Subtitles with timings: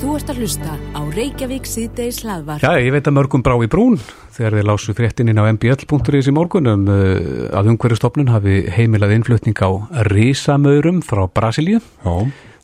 [0.00, 2.62] Þú ert að hlusta á Reykjavík síðdeis hlaðvar.
[2.64, 3.98] Já, ég veit að mörgum brá í brún
[4.32, 9.68] þegar við lásu fréttininn á mbl.is í morgunum uh, að umhverjastofnun hafi heimilað innflutning á
[10.08, 12.14] risamaurum frá Brasilíu Já,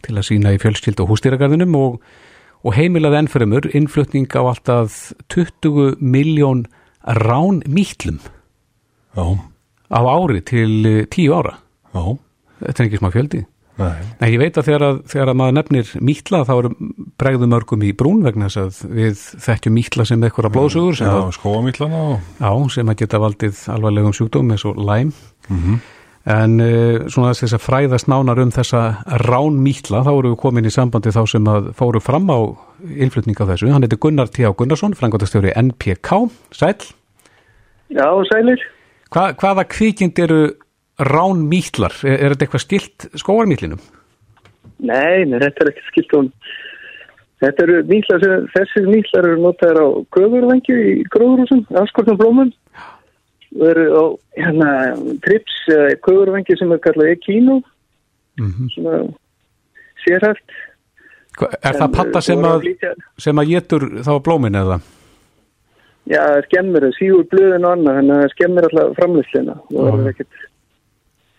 [0.07, 1.99] til að sína í fjölskyld og hústýragarðinum og,
[2.65, 6.65] og heimilað ennfremur innflutning á alltaf 20 miljón
[7.05, 8.23] rán mýtlum
[9.13, 9.27] já,
[9.93, 11.59] á ári til uh, 10 ára.
[11.93, 12.17] já,
[12.65, 13.45] Þetta er ekki smá fjöldi.
[13.81, 16.71] Nei, En ég veit að þegar, að þegar að maður nefnir mítla þá eru
[17.21, 21.13] bregðu mörgum í brún vegna þess að við þekkjum mítla sem eitthvað blóðsugur sem,
[22.73, 25.13] sem að geta valdið alvarlegum sjúkdóm eins og læm.
[25.51, 25.79] Mhm.
[26.27, 28.81] En uh, svona þess að fræðast nánar um þessa
[29.23, 32.39] rán mítla þá eru við komin í sambandi þá sem að fóru fram á
[32.83, 33.71] innflutning af þessu.
[33.71, 34.43] Hann heitir Gunnar T.
[34.43, 36.25] Gunnarsson, frangotastjóri NPK.
[36.51, 36.75] Sæl,
[37.95, 38.63] Já, sælir.
[39.15, 40.41] Hva, hvaða kvikind eru
[40.99, 41.93] rán mítlar?
[42.05, 43.81] Er, er þetta eitthvað stilt skóarmítlinum?
[44.79, 46.31] Nei, nei, þetta er ekki skilt hún.
[47.43, 49.87] Þetta eru nýtlar sem, þessir nýtlar eru notaðir á
[50.17, 52.53] gröðurvengju í gróðurhúsum, afskortum blómum.
[53.57, 54.05] Og eru á,
[54.41, 54.71] hérna,
[55.25, 55.57] trips,
[56.05, 57.61] gröðurvengju sem er kallað ekínu,
[58.37, 58.99] Mm svona
[60.05, 60.51] sérhæft.
[61.65, 64.77] Er það patta sem að, líka- sem að getur þá blómin eða?
[66.07, 69.57] Já, það skemmir, það sígur blöðin og annað, þannig að það skemmir alltaf framlýslina.
[69.73, 70.37] Og það er ekkert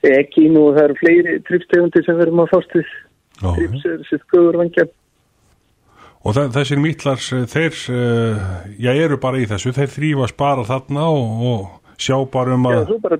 [0.03, 2.87] ekínu og það eru fleiri tripstegundir sem verðum að fást við.
[3.41, 4.85] já, Trips er sitt gröðurvengja.
[6.25, 8.47] og þe- þessir mítlar, þeir, uh,
[8.79, 12.77] já, eru bara í þessu, þeir þrýfast bara þarna og, og sjá bara um Já,
[12.81, 13.17] að, svo bara,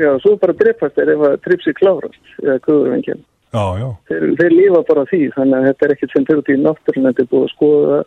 [0.00, 3.14] já, svo bara drepast er ef að tripsi klárast, eða gröðurvengja.
[3.52, 6.48] já, já, þeir, þeir lifa bara því þannig að þetta er ekkert sem fyrir út
[6.54, 8.00] í náttúrun þetta er búið að skoða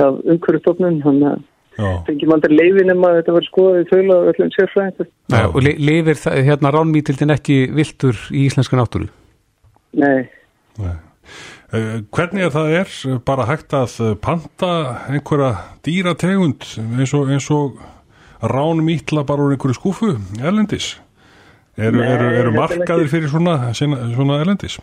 [0.00, 1.40] af umhverjastofnun þannig að
[1.80, 5.44] já, fengjum aldrei leifin um að þetta verður skoðað í þaula af öllum sérfræðingur Nei,
[5.48, 9.08] og li- lifir það- hérna ránmítildin ekki viltur í íslenska náttúru?
[10.00, 10.28] Nei,
[10.78, 10.96] nei.
[11.70, 12.94] Uh, hvernig er það er
[13.26, 14.70] bara hægt að uh, panta
[15.06, 15.50] einhverja
[15.86, 16.64] dýrategund
[16.98, 17.78] eins og, eins og
[18.42, 20.08] rán mítla bara úr einhverju skúfu
[20.42, 20.96] erlendis?
[21.78, 24.80] Eru, Nei, eru, eru er markaðir fyrir svona, svona, erlendis?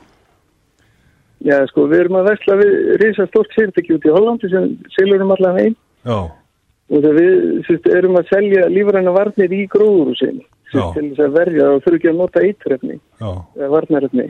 [1.44, 2.72] já sko við erum að vesla við
[3.04, 5.76] risa stort fyrirtæki út í Hollandi sem selur um allan einn
[6.08, 6.18] Já,
[6.88, 7.38] og þegar við
[7.68, 12.12] sérst, erum að selja lífræna varnir í gróðurúsin til þess að verja og þurfi ekki
[12.12, 14.28] að nota eitrefni eða varnarefni.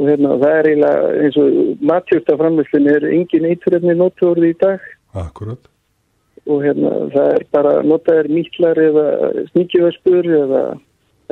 [0.00, 4.88] Og hérna það er eiginlega eins og matjústaframlýslinni er engin eitrefni notuorði í dag.
[5.20, 5.60] Akkurat.
[6.50, 9.06] og hérna það er bara notaðir mítlar eða
[9.52, 10.62] sníkjuvespur eða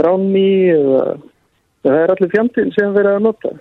[0.04, 1.04] ránni eða
[1.86, 3.52] það er allir fjandinn sem verið að nota.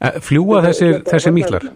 [0.00, 1.68] Eh, Fljúa þessir, þessir mítlar?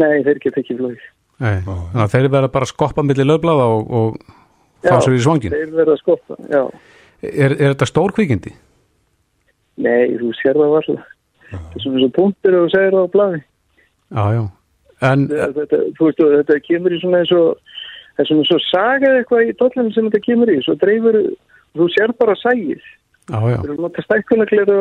[0.00, 0.96] Nei, þeir geta ekki Nei,
[1.38, 4.18] þannig að þeir verða bara að skoppa millir löfblaða og, og
[4.84, 5.54] fá sér í svangin.
[5.54, 6.64] þeir verða að skoppa, já
[7.24, 8.50] Er, er þetta stór kvikindi?
[9.80, 11.04] Nei, þú sér það varla
[11.54, 13.40] það er svona svo punktur og þú segir það á blaði
[14.14, 14.42] Já, já.
[15.04, 17.46] En, þetta, þú veist, þetta kemur í svona eins og
[18.14, 21.18] það er svona svo sagað eitthvað í dollum sem þetta kemur í, svo dreifur
[21.74, 23.56] þú sér bara sægið já, já.
[23.56, 23.98] þú erum að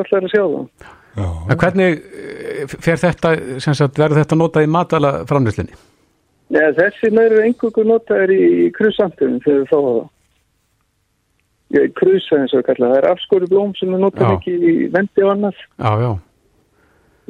[0.03, 3.31] allar að sjá það Já, En hvernig eh, fer þetta,
[3.61, 5.75] sem sagt, verður þetta notað í matala framlýslinni?
[6.53, 10.11] Nei, þessi næru engungu notaður í krusantum þegar við fáum það.
[11.97, 15.31] Krusa eins og kalla, það er afskóri blóm sem er notað ekki í vendi og
[15.31, 15.63] annað.
[15.81, 16.11] Já, já.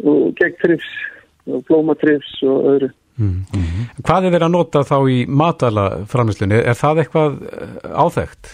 [0.03, 0.89] og gegn trifs
[1.47, 2.91] og blómatrifs og öðru.
[4.01, 6.59] Hvað er verið að nota þá í matala framlýslinni?
[6.59, 7.39] Er það eitthvað
[7.93, 8.53] eh?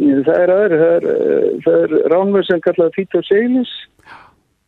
[0.00, 3.70] Ég, Það er öðru, það er, eh, er ránmur sem kallað Fito Seilis,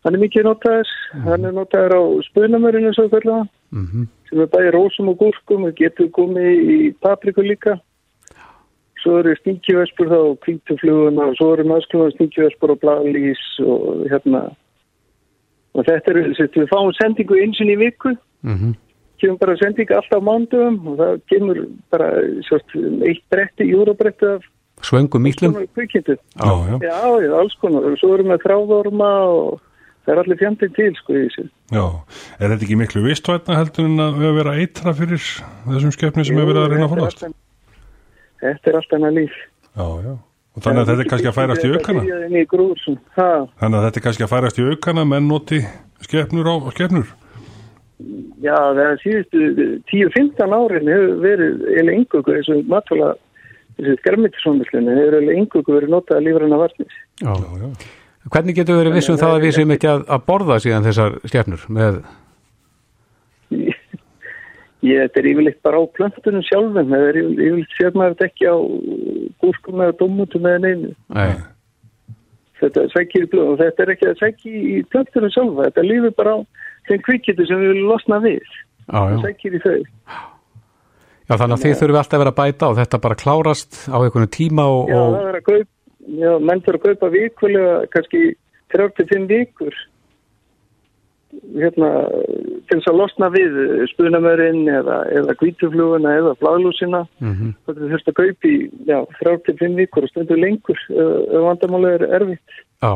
[0.04, 0.96] hann er mikið notaður,
[1.26, 5.74] hann er notaður á spunamörinu svo kallað, Mm sem er bæði rósum og gúrkum og
[5.76, 7.76] getur komið í papriku líka.
[9.02, 14.46] Svo eru sníkjuvespur þá kvítufluguna og svo eru maðursklunar sníkjuvespur og bladlís og hérna.
[15.76, 18.74] Og þetta eru, við fáum sendingu einsinn í viku, -hmm.
[19.20, 21.58] kemur bara sendingu alltaf á mándugum og það kemur
[21.90, 22.08] bara
[22.48, 22.72] sérst,
[23.04, 24.48] eitt bretti, júrabretti af
[24.82, 25.22] Svöngum
[25.74, 26.16] kvikindu.
[26.36, 27.96] já, já, Já, alls konar.
[27.98, 29.60] Svo erum við þráðorma og
[30.02, 31.46] það er allir fjandinn til, sko, í þessu.
[31.72, 31.86] já.
[32.38, 35.24] Er þetta ekki miklu vistvætna heldur en að við að vera eitra fyrir
[35.70, 37.24] þessum skepni sem hefur verið að reyna að forðast?
[38.42, 39.40] Þetta er allt annað líf.
[39.72, 40.12] Já, já.
[40.52, 42.02] Og þannig að þetta er kannski að færast í aukana?
[43.62, 45.62] Þannig að þetta er kannski að færast í aukana menn noti
[46.04, 47.12] skepnur á skepnur?
[48.42, 49.42] já, það er síðustu
[49.92, 53.12] 10-15 árin hefur verið eða yngugu eins og matfóla
[53.78, 56.96] þessi skermitisónmislunni hefur eða yngugu verið notað að lífrana varnis.
[57.22, 57.32] Já.
[57.32, 57.68] Já, já.
[58.30, 61.64] Hvernig getur verið vissum það að við sem ekki að, að borða síðan þessar stjafnur
[61.74, 62.02] með,
[64.82, 68.56] Ég, þetta er yfirleitt bara á plöntunum sjálfum, það er yfirleitt, sér maður ekki á
[69.42, 70.90] gúrskum eða dómutum eða neinu.
[71.14, 71.34] nei,
[72.62, 76.38] Þetta í blöð þetta er ekki að sækja í plöntunum sjálfa, þetta lífur bara á
[76.90, 78.52] þeim kvikkitur sem við viljum losna við.
[78.90, 79.78] Það sækir í þau.
[81.30, 83.96] Já, þannig að þið þurfum alltaf að vera að bæta og þetta bara klárast á
[84.02, 85.71] einhvern tíma og, Já, og það er að kaupa,
[86.06, 88.22] já, menn þurfa að kaupa vikulega, kannski
[88.74, 89.74] 35 vikur
[91.56, 91.88] hérna,
[92.68, 93.54] til þess að losna við
[93.94, 97.54] spunamörinn eða, eða kvítufluguna eða bladlúsina Mhm.
[97.64, 100.78] það er þurft að kaupa í, já, 35 vikur og stundur lengur
[101.46, 102.60] vandamálið er erfitt.
[102.82, 102.92] Já,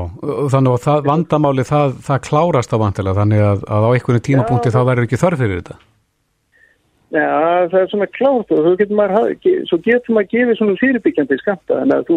[0.52, 4.74] þannig að það, vandamáli það, það klárast á vantilega þannig að, að á einhvern tímapunkti
[4.74, 5.76] þá verður ekki þörf fyrir þetta.
[7.14, 7.28] Já,
[7.70, 9.36] það er svona klárt og getur maður,
[9.70, 12.16] svo getur maður gefið svona fyrirbyggjandi skamta þannig að þú,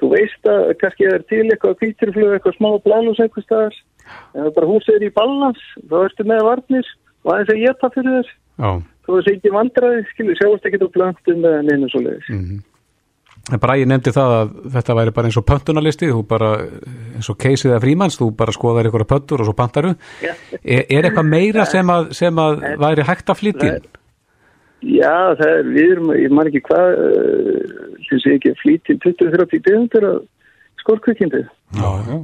[0.00, 4.48] þú veist að kannski er til eitthvað kvíturflug, eitthvað smá bladlús eitthvað staðar en það
[4.50, 6.88] er bara húsið er í balans þá ertu með varnir
[7.20, 8.38] og aðeins að geta fyrir þess
[9.10, 12.28] þú veist ekki vandraði, skilur, sjáast ekki á blöndum eða neina svo leiðis.
[12.30, 12.60] Mhm.
[13.50, 16.50] en Bragi nefndi það að þetta væri bara eins og pöntunarlisti, þú bara
[17.16, 19.94] eins og keisið eða frímanns, þú bara skoðar einhverja pöntur og svo pantaru.
[20.22, 20.34] Já.
[20.62, 23.72] Er, er eitthvað meira sem að, sem að væri hægt að flytja?
[24.80, 27.00] Já, það er, við erum, ég man ekki hvað,
[28.08, 30.20] sem sé ekki að flýti 20-30 degundur af
[30.80, 31.42] skorkvikindi
[31.76, 32.16] Já, já.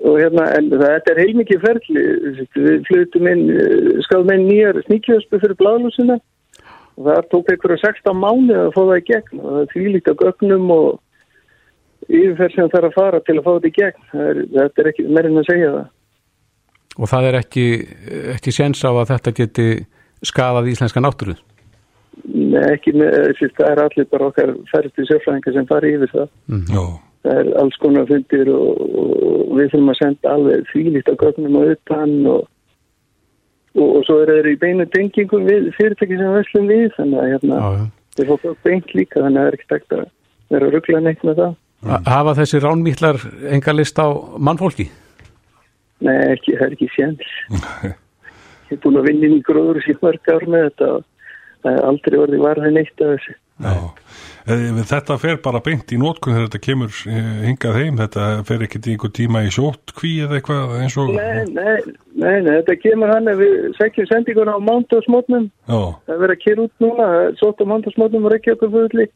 [0.00, 2.04] og hérna, en þetta er heilmikið ferli,
[2.56, 6.18] við flutum inn, eh, skáðum inn nýjar sníkjöðspu fyrir bláðlúsina
[6.96, 9.40] og það tók einhverja 16 mánu að fá það í gegn.
[9.40, 10.88] Og það er þvílíkt á gögnum og
[12.08, 14.90] yfirferð sem það þarf að fara til að fá þetta í gegn, er, þetta er
[14.92, 15.90] ekki meirinn að segja það.
[16.92, 17.66] Og það er ekki,
[18.34, 19.68] ekki séns á að þetta geti
[20.26, 21.34] skadað íslenska náttúru?
[22.28, 26.28] Nei, ekki með, þessi, það er allir bara okkar færstu sérfræðingar sem fari yfir það.
[26.74, 26.84] Já,
[27.22, 31.58] Það er alls konar fundir og, og við þurfum að senda alveg þvílíkt á gögnum
[31.60, 32.40] og utan og,
[33.78, 37.20] og, og svo er þeir í beinu tengingum við fyrirtæki sem við veslum við þannig
[37.22, 37.84] að hérna, Já,
[38.18, 40.02] þeir fá gögn beint líka þannig að það er ekki takt að
[40.56, 41.54] vera að ruggla neitt með það.
[41.92, 43.22] Ha- Hafa þessi ránmýtlar
[43.54, 44.06] enga list á
[44.50, 44.88] mannfólki?
[46.02, 47.32] Nei, ekki, það er ekki séns.
[48.72, 52.18] Ég er búin að vinna inn í gróður í mörg ár með þetta og aldrei
[52.18, 53.34] orðið varðið neitt af þessu.
[53.62, 53.74] já.
[54.42, 58.64] Eh, Þetta fer bara beint í nótkun þegar þetta kemur eh, hingað heim, þetta fer
[58.66, 61.12] ekkert í einhver tíma í sjótt kví eða eitthvað eins og...
[61.14, 66.34] Nei, nei, nei, nei, þetta kemur hann við sækjum sendinguna á mándagsmótnum það er verið
[66.34, 67.08] að keira út núna
[67.38, 69.06] sótt á mándagsmótnum og reykja okkur fulli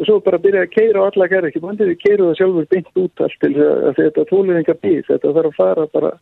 [0.00, 2.70] og svo bara byrja að keira á alla gerð ekki bandið við keirum það sjálfur
[2.72, 3.54] beint út allt til
[4.00, 6.12] þetta tóluðingar býð þetta þarf að fara bara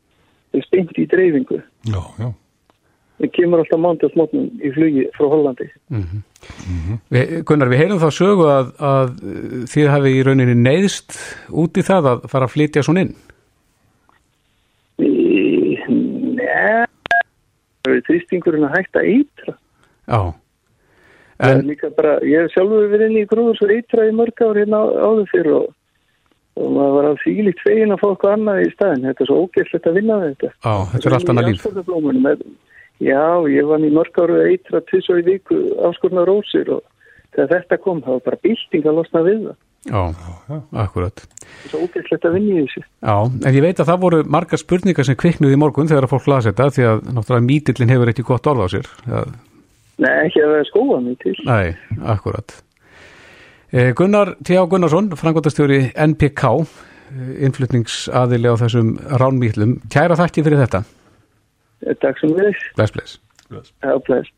[0.51, 2.29] til beint í dreifingu já, já.
[3.21, 5.71] það kemur alltaf mándagsmótnum í flugi frá Hollandi
[7.13, 9.11] Við, Gunnar, við heyrum þá sögu að, að
[9.69, 11.19] þið hafi í rauninni neyðst
[11.53, 13.11] út í það að fara að flytja svona inn.
[15.05, 16.87] Nei
[17.85, 19.55] það er þrýstingurinn að hætta eitra
[20.11, 20.21] Já.
[21.41, 24.59] er En, bara, ég hef sjálfur verið inn í grúður svo eitra í mörg ár
[24.61, 25.71] hérna áður fyrir og,
[26.61, 29.39] og maður var að þvílíkt fegin að fá eitthvað annað í staðin þetta er svo
[29.45, 32.45] ógæslegt að vinna við þetta já, þetta er allt annað líf.
[33.01, 35.59] Já, ég var í mörg áru eitra tvis og í viku
[35.89, 36.83] afskorna rósir og
[37.33, 39.59] þegar þetta kom það var bara bylting að losna við það.
[39.89, 40.01] Já,
[40.83, 41.23] akkurat.
[41.41, 42.83] Það er svo ógæslegt að vinna í þessu.
[42.85, 43.15] Já,
[43.49, 46.29] en ég veit að það voru margar spurningar sem kviknuði í morgun þegar að fólk
[46.29, 48.91] lasi þetta því að náttúrulega mítillin hefur ekki gott orð á sér.
[50.01, 51.39] Nei, ekki að það er skóa mig til.
[51.49, 52.61] nei, akkurat.
[53.71, 54.65] Eh, Gunnar T.A.
[54.67, 59.79] Gunnarsson, frangotastjóri NPK, eh, innflutningsaðili á þessum ránmýtlum.
[59.93, 60.83] Kæra þakki fyrir þetta.
[62.03, 62.59] Takk sem við.
[62.77, 63.21] Bless, bless.
[63.51, 64.31] Já, bless.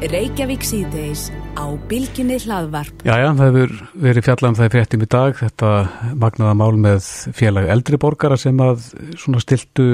[0.00, 1.26] Reykjavík síðdeis
[1.60, 3.02] á Bilginni hlaðvarp.
[3.04, 5.72] Jæja, það hefur verið fjallað um það í fréttum í dag, þetta
[6.22, 8.86] magnaða mál með félag eldri borgara sem að
[9.20, 9.88] svona stiltu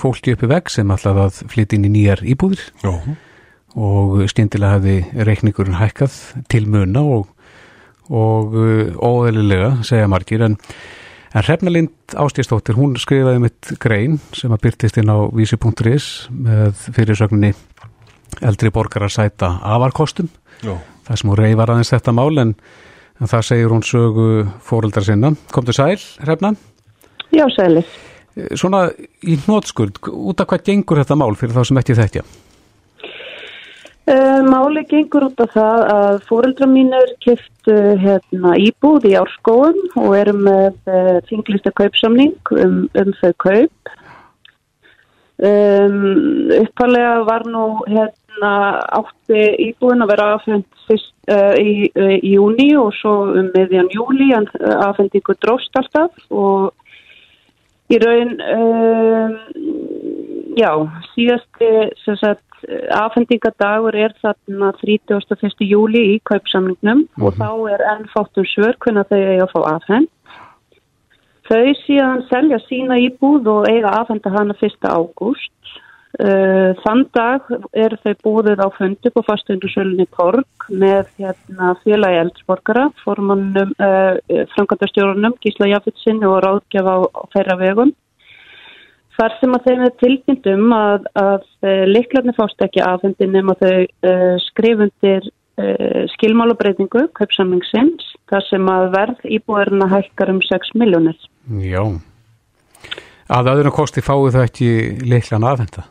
[0.00, 2.90] fólki uppi veg sem ætlaði að flytja inn í nýjar íbúðir Já,
[3.78, 6.16] og stíndilega hefði reikningurinn hækkað
[6.50, 7.30] til muna og,
[8.10, 10.56] og uh, óðelilega, segja margir, en,
[11.30, 17.54] en Hrefnalind Ástíðstóttir, hún skrifaði mitt grein sem að byrtist inn á vísi.is með fyrirsögninni
[18.46, 20.28] eldri borgarar sæta afarkostum
[20.62, 20.74] já,
[21.06, 22.54] það sem hún reyfar aðeins þetta mál en,
[23.20, 24.28] en það segir hún sögu
[24.66, 25.32] fóreldra sinna.
[25.54, 26.54] Komdu sæl, Hrefna.
[27.34, 27.90] Já, sælis.
[28.38, 28.86] Eh, Svona
[29.22, 32.24] í hnótskuld, út af hvað gengur þetta mál fyrir þá sem ekki þekkja?
[34.10, 40.16] Uh, máli gengur út af það að fóreldra mínir kiftu hérna, íbúð í árskóum og
[40.18, 43.92] eru með uh, þinglista kaupsamning um, um þau kaup.
[45.38, 48.52] Um, uppalega var nú hérna,
[48.98, 54.32] átti íbúðin að vera afhengt fyrst, uh, í, í júni og svo um meðjan júli
[54.34, 56.74] en uh, afhendingu dróst alltaf og
[57.94, 59.38] í raun um,
[60.58, 60.72] já,
[61.14, 61.70] síðasti
[62.18, 62.42] sagt,
[62.94, 65.64] afhendingadagur er þarna 31.
[65.64, 69.60] júli í kaupsamlingnum og þá er enn fátt um svör hvernig þau eiga að fá
[69.74, 70.10] afhend
[71.50, 74.76] Þau síðan selja sína íbúð og eiga aðfenda hana 1.
[74.86, 75.50] ágúst.
[76.20, 77.46] Uh, þann dag
[77.78, 84.18] eru þau búið á fundi på fastundursölunni Torg með hérna, félagi eldsborgara, formannum, uh,
[84.54, 87.94] frangatastjórunum, Gísla Jafitsin og ráðgjafa á, á þeirra vegum.
[89.20, 93.82] Þar sem að þeim er tilkynntum að, að uh, liklarnir fást ekki afhendin nema þau
[93.84, 95.26] uh, skrifundir
[95.60, 101.20] uh, skilmálabreitingu, kaupsamlingsins, þar sem að verð íbúðurinn að hækkar um 6 miljónir.
[101.60, 101.84] Já.
[103.28, 104.72] Að öðrum kosti fáið það ekki
[105.04, 105.84] leiklan aðvenda?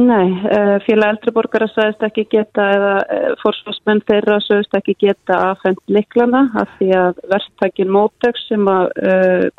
[0.00, 2.96] Nei, uh, félag eldriborgara sagðist ekki geta eða
[3.44, 8.94] fórsvarsmenn þeirra sagðist ekki geta aðfend liklana af því að verðtækin móteks sem að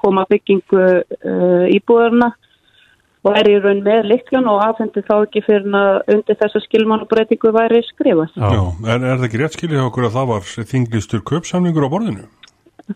[0.02, 0.88] koma byggingu
[1.76, 2.34] íbúðarna
[3.22, 7.54] og er í raun með liklan og aðfendi þá ekki fyrir að undir þessa skilmánubreitingu
[7.56, 8.38] væri skrifast.
[8.38, 8.64] Já,
[8.96, 12.26] en er það ekki rétt skiljið okkur að það var þinglistur köpsamningur á borðinu?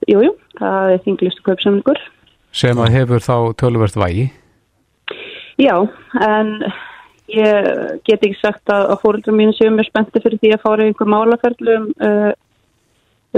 [0.10, 2.02] Jújú, jú, það er þinglistur köpsamningur.
[2.56, 4.28] Sem að hefur þá tölverst vægi?
[5.62, 5.78] Já,
[6.26, 6.58] en
[7.26, 7.68] Ég
[8.06, 11.10] get ekki sagt að, að fóröldrum mínu séu mér spennti fyrir því að fára einhver
[11.10, 12.28] málaferðlu um, uh,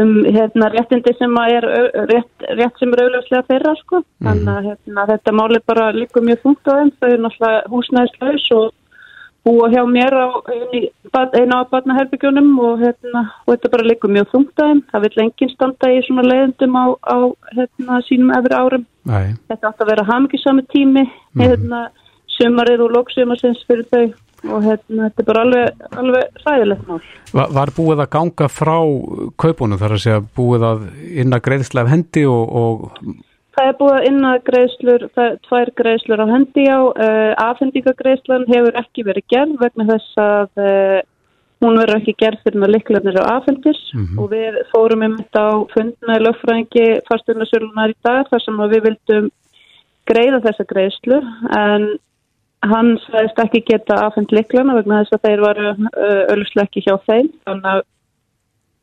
[0.02, 1.68] um hérna, réttindi sem er
[2.10, 4.02] rétt, rétt sem er auðvitað þeirra sko.
[4.02, 4.28] Mm.
[4.28, 6.92] Þannig að hérna, þetta máli bara líka mjög funkt á þeim.
[6.98, 8.68] Þau er náttúrulega húsnæðislaus og
[9.48, 10.28] búa hjá mér á
[11.40, 14.84] eina á barnaherbygjónum og, hérna, og þetta bara líka mjög funkt á þeim.
[14.92, 17.18] Það vil enginn standa í svona leiðendum á, á
[17.56, 18.88] hérna, sínum efri árum.
[19.08, 19.36] Nei.
[19.48, 21.06] Þetta átt að vera hafmyggisami tími.
[21.34, 21.44] Mm.
[21.44, 21.84] Hérna,
[22.38, 24.06] sumarið og lóksumarsins fyrir þau
[24.46, 27.00] og hérna, þetta er bara alveg, alveg ræðilegt mál.
[27.34, 28.76] Var, var búið að ganga frá
[29.44, 30.86] kaupunum þar að segja búið að
[31.24, 33.12] inna greiðsla af hendi og, og...
[33.58, 38.50] Það er búið að inna greiðslur, það er tvær greiðslur á hendi á, uh, afhendingagreiðslan
[38.52, 41.00] hefur ekki verið gerð vegna þess að uh,
[41.64, 44.20] hún verður ekki gerð fyrir með liklarnir á afhendis mm -hmm.
[44.22, 48.84] og við fórum um þetta á fund með lögfræðingi fastunarsölunar í dag þar sem við
[48.86, 49.30] vildum
[50.08, 51.18] greiða þessa greiðslu
[51.58, 51.88] en
[52.66, 55.70] hann sæðist ekki geta afhengt liklana vegna þess að þeir varu
[56.34, 57.30] ölluslega ekki hjá þeim.
[57.46, 57.84] Þannig að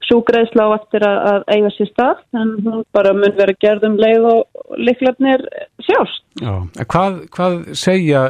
[0.04, 4.28] súgreðsla á eftir að, að eiga sér stað en hún bara mun vera gerðum leið
[4.30, 5.46] og liklarnir
[5.86, 6.24] sjást.
[6.42, 6.52] Já,
[6.84, 8.24] hvað, hvað segja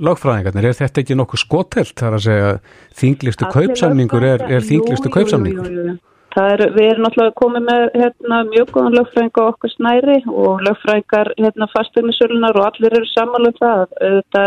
[0.00, 1.96] lagfræðingarnir, er þetta ekki nokkuð skotelt?
[1.98, 2.52] Þar að segja
[3.00, 5.68] þinglistu kaupsamningur er, er þinglistu kaupsamningur?
[5.68, 10.18] Jú, jú, jú, er, við erum náttúrulega komið með hérna, mjög góðan lögfræðinga okkur snæri
[10.30, 14.44] og lögfræðingar hérna, fastegnisölunar og allir eru samanlum það þetta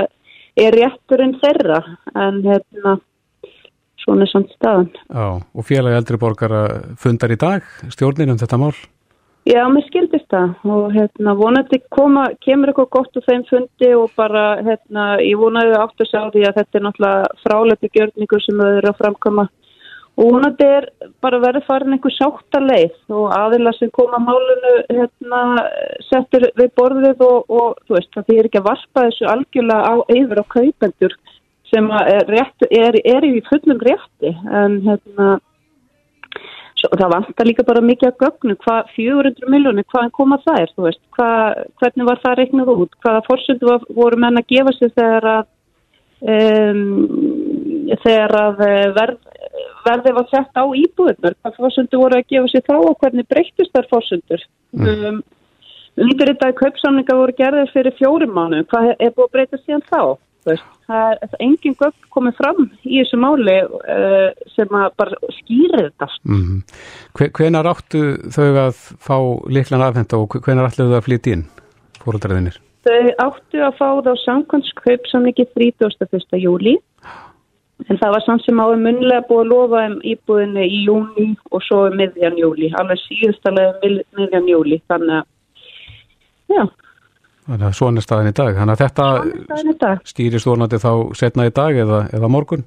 [0.59, 1.81] er rétturinn þeirra
[2.13, 2.97] en hérna
[4.03, 4.89] svona samt staðan.
[5.07, 6.63] Já, og félagi eldri borgara
[6.99, 8.75] fundar í dag stjórnir um þetta mál?
[9.43, 14.13] Já, mér skildist það og hérna vonandi koma, kemur eitthvað gott úr þeim fundi og
[14.15, 18.69] bara hérna ég vonaði að sjá því að þetta er náttúrulega fráleiti gjörningur sem þau
[18.69, 19.47] eru að framkoma
[20.21, 20.87] og þetta er
[21.25, 25.39] bara verið farin einhver sáttaleið og aðila sem koma málunu hérna,
[26.09, 29.95] settur við borðið og, og þú veist það er ekki að varpa þessu algjörlega á
[30.13, 31.17] yfir á kaupendur
[31.73, 34.29] sem er, rétt, er, er í fullum rétti.
[34.53, 35.31] En hérna
[36.77, 40.73] svo, það vantar líka bara mikið að gögnu hvað 400 miljónir, hvaðan koma það er
[40.75, 42.95] þú veist, hvað, hvernig var það reiknað út?
[43.01, 45.43] Hvaða fórsöndu voru menn að gefa sig þegar að
[46.35, 46.83] um,
[48.03, 48.65] þegar að
[48.97, 49.21] verð
[49.83, 53.73] verðið var sett á íbúðunar, hvað fórsundur voru að gefa sér þá og hvernig breytist
[53.75, 54.45] þær fórsundur.
[54.75, 54.91] Mm.
[54.91, 55.23] Um,
[55.93, 59.83] Lítur þetta að kaupsamlinga voru gerðið fyrir fjórum mánu, hvað er búið að breyta síðan
[59.91, 59.99] þá?
[60.43, 65.83] Veist, það er engin gögn komið fram í þessu máli uh, sem að bara skýri
[65.83, 66.07] þetta.
[66.25, 66.57] Mm.
[67.37, 68.01] Hvenar áttu
[68.33, 69.15] þau að fá
[69.53, 71.45] liklan afhenda og hvenar ætluðu það að flytja inn
[72.01, 72.57] fóröldarðinir?
[72.83, 76.41] Þau áttu að fá það á samkvæmskaup samlingi 31.
[76.41, 76.75] júli
[77.89, 81.63] En það var samt sem áður munlega búið að lofa um íbúðinni í júni og
[81.65, 85.25] svo um miðjan júli, alveg síðustalega miðjan júli, þannig að,
[86.53, 86.63] já.
[87.43, 88.83] Þannig að svona staðin í dag, þannig að
[89.67, 92.63] þetta stýrist vonandi þá setna í dag eða, eða morgun?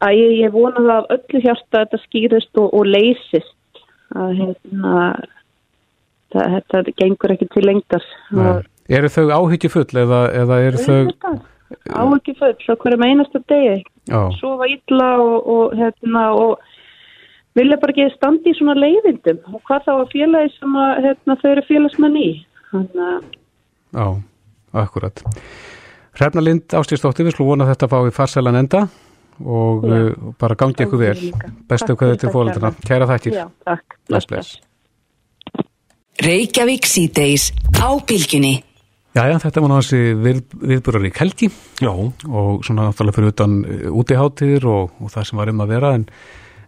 [0.00, 3.80] Æ, ég, ég vona það af öllu hjarta að þetta skýrist og, og leysist,
[4.16, 5.06] að hérna,
[6.34, 8.06] það, þetta gengur ekki til lengtar.
[8.90, 11.00] Eru þau áhyggjufull eða, eða eru þau...
[11.70, 11.94] Þetta?
[11.94, 13.76] á ekki full á hverjum einasta degi.
[14.40, 19.42] Svo var illa og, og, hérna, og vilja bara ekki standi í svona leiðindum.
[19.54, 22.30] Og hvað þá að félagi sem að, hérna, þau eru félagsmenn í?
[22.70, 23.28] Þannig að
[23.90, 24.06] Já,
[24.78, 25.22] akkurat.
[26.14, 28.84] Hrefna Lind Ástíðsdóttir, við slúum vona þetta að fá í farsælan enda
[29.40, 29.94] og Já.
[29.94, 31.30] Uh, bara gangi ykkur vel.
[31.70, 33.08] bestu hvað þetta er fólkina Kæra.
[33.10, 33.38] Þættir.
[33.40, 33.96] Já, takk.
[34.10, 34.58] Bless, bless.
[36.20, 37.48] Reykjavík síðdeis
[37.80, 38.58] á bylginni
[39.10, 40.36] Jæja, þetta var náttúrulega við,
[40.70, 41.48] viðbúrarík helgi
[41.82, 41.90] Já.
[41.90, 45.90] og svona náttúrulega fyrir utan eh, útiháttir og, og það sem var um að vera
[45.98, 46.04] en,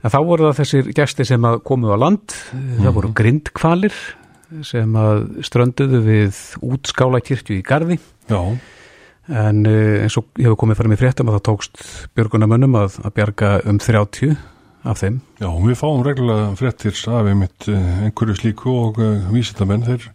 [0.03, 2.67] en þá voru það þessir gæsti sem komuð á land, mm.
[2.81, 2.97] það mhm.
[2.99, 4.01] voru grindkvalir
[4.67, 4.99] sem
[5.47, 8.41] strönduðu við útskála kirkju í Garði Já,
[9.31, 11.87] en uh, eins og hefur komið fram í fréttum að það tókst
[12.19, 14.35] björgunamönnum að, að bjarga um 30
[14.83, 15.23] af þeim.
[15.39, 18.99] já, við fáum reglulega fréttir af einmitt eh, einhverju slíku og
[19.31, 20.11] vísitamenn þeir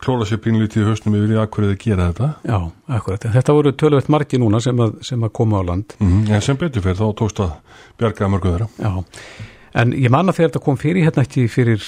[0.00, 2.28] klóra sér pínlítið í hausnum yfir í að hverju þeir gera þetta.
[2.48, 2.58] Já,
[2.96, 3.24] akkurat.
[3.28, 5.94] En Þetta voru tölvöld margi núna sem að, sem að koma á land.
[6.00, 7.54] Mm En sem betur fyrir þá tókst að
[8.00, 8.68] bjarga mörgu þeirra.
[8.80, 8.92] Já,
[9.82, 11.84] en ég man að þegar þetta kom fyrir hérna ekki fyrir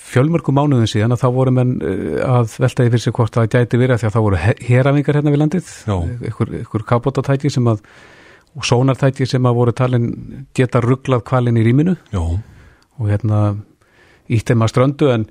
[0.00, 3.80] fjölmörgum mánuðin síðan að þá voru menn eh, að velta yfir sig hvort það gæti
[3.82, 5.96] verið því að þá voru herafingar hérna við landið, Já.
[6.30, 7.82] ykkur, ykkur kabótatæki sem að,
[8.54, 10.08] og sónartæki sem að voru talin
[10.56, 13.42] geta rugglað kvalin í rýminu Já, og hérna
[14.32, 15.26] ítt þeim að ströndu en,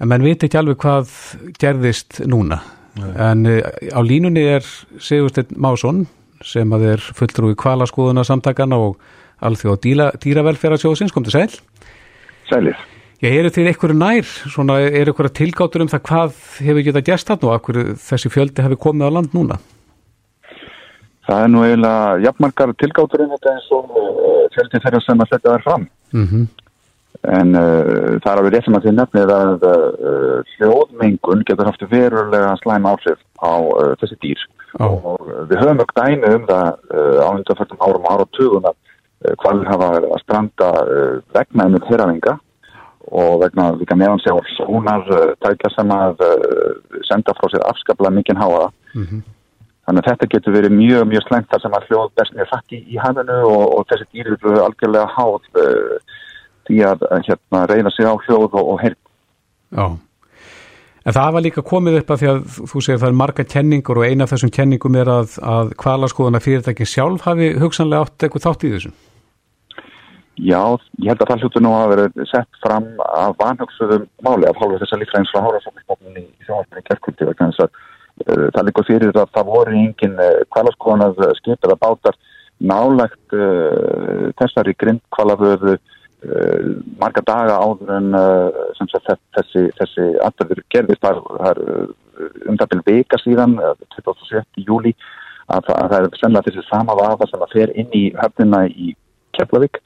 [0.00, 1.12] en menn viti ekki alveg hvað
[1.60, 2.60] gerðist núna
[3.02, 3.60] en uh,
[3.90, 4.66] á línunni er
[5.02, 6.04] Sigursteinn Másson
[6.44, 8.98] sem að er fulltrúi kvalaskoðuna samtakana og
[9.44, 11.54] alþjóð dýra, dýravelferðarsjóðsins, kom til sæl
[12.44, 12.76] Sælir.
[13.22, 16.34] Já, eru þið einhverju nær, svona, er einhverju tilgáttur um það hvað
[16.66, 19.56] hefur getað gerst þarna og akkur þessi fjöldi hefur komið á land núna?
[21.24, 25.32] Það er nú eiginlega jafnmarkar tilgáttur en þetta eins og uh, fjöldi þeirra sem að
[25.32, 25.88] setja þær fram.
[26.12, 26.28] Mm
[27.32, 31.84] En uh, það er alveg rétt sem að þið nefnið að uh, hljóðmengun getur haft
[31.88, 34.42] verulega slæm áhrif á uh, þessi dýr.
[34.74, 34.84] Já.
[34.84, 38.76] Og uh, við höfum ekki dæmi um það uh, á undanfættum árum og áratugum að
[38.76, 40.72] uh, hvað hafa að stranda
[41.36, 42.34] vegna einmitt herafinga
[43.14, 46.26] og vegna líka meðan sér sónar uh, tækja sem að
[47.08, 48.68] senda frá sér afskaplega mikinn háa.
[49.84, 52.72] Þannig að þetta getur verið mjög, mjög slengt þar sem að hljóð best mjög fætt
[52.72, 55.50] í, hafinu og, og þessi dýr eru algjörlega háð
[56.68, 59.00] því að hérna, reyna sig á hljóð og, og heyrn.
[59.74, 59.86] Já.
[61.04, 63.98] En það var líka komið upp að því að þú segir það er marga kenningur
[64.00, 68.46] og eina af þessum kenningum er að, að kvalaskoðuna fyrirtækin sjálf hafi hugsanlega átt eitthvað
[68.46, 68.92] þátt í þessu.
[70.40, 70.62] Já,
[70.98, 74.80] ég held að það hljótu nú að vera sett fram af vanhugsuðum máli af hálfu
[74.80, 77.76] þess að lífræðins frá hárasóknismofnun í sjónvarpinni gerðkvöldi vegna þess að
[78.24, 82.18] uh, það líka fyrir að það voru engin uh, kvalaskoðanað skip eða bátar
[82.58, 85.76] nálagt uh, þessari grindkvalaföðu
[87.00, 91.86] marga daga áður en uh, sem sagt þess- þessi, þessi atbyrður gerðist það er uh,
[92.48, 94.64] um það byrjum vika síðan uh, 27.
[94.68, 94.94] júli
[95.52, 98.94] að, það- að er sennilega þessi sama vafa sem að fer inn í höfnina í
[99.36, 99.80] Keflavík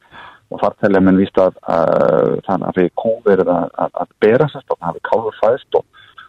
[0.49, 1.57] og þar telja menn víst að
[2.47, 5.77] þannig að við kóð verið að, að, að bera sérst og það hafi káður fæðst
[5.81, 5.85] og,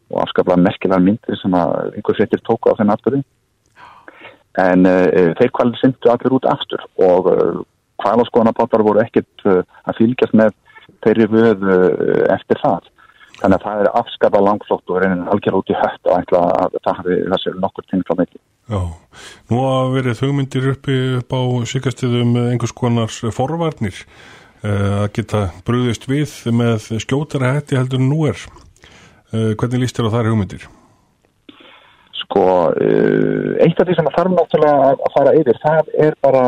[0.09, 3.21] og afskaplega merkilegar myndir sem að einhver fréttir tóku á þennan atbyrði
[4.59, 7.61] en uh, þeir kvalið syndu allir út aftur og uh,
[8.03, 10.55] kvalaskoðanabátar voru ekkert uh, að fylgjast með
[11.05, 12.87] þeirri vöð uh, eftir það
[13.39, 16.79] þannig að það er afskaplega langflott og reynin algjörð út í hött og ætla að
[16.79, 18.81] það hafi þessi nokkur tengd á milli já.
[19.51, 26.09] Nú hafa verið hugmyndir uppi upp á síkastiðum einhvers konar forvarnir uh, að geta brúðist
[26.11, 28.49] við með skjótara hætti heldur nú er.
[29.29, 30.63] Hvernig líst þér á þær hugmyndir?
[32.29, 32.43] sko,
[33.63, 36.43] eitt af því sem að þarf náttúrulega að, að fara yfir, það er bara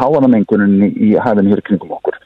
[0.00, 2.18] háanamengunin í hafinu hér kringum okkur.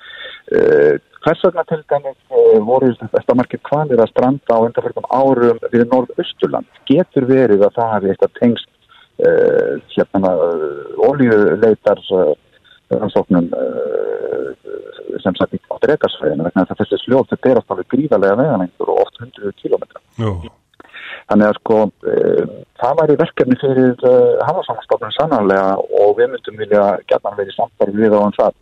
[0.46, 5.62] Uh, hvers vegna til dæmis uh, voru þetta margir kvalir að stranda á undarfjörðum árum
[5.72, 6.68] við norðausturland?
[6.90, 8.70] Getur verið að það hafi eitthvað tengst
[9.26, 10.34] uh, hérna
[11.08, 12.34] oljuleitar uh,
[12.94, 14.52] rannsóknum uh,
[15.22, 19.02] sem sagt á drekarsfæðinu vegna þess að þessi sljóð þetta er alltaf gríðarlega veganengur og
[19.06, 20.02] oft hundruðu kilómetra.
[21.26, 22.16] Þannig að sko e,
[22.78, 24.14] það væri verkefni fyrir e,
[24.46, 28.58] hafasamstofnun sannanlega og við myndum vilja gætna verið samfarið við á hans að,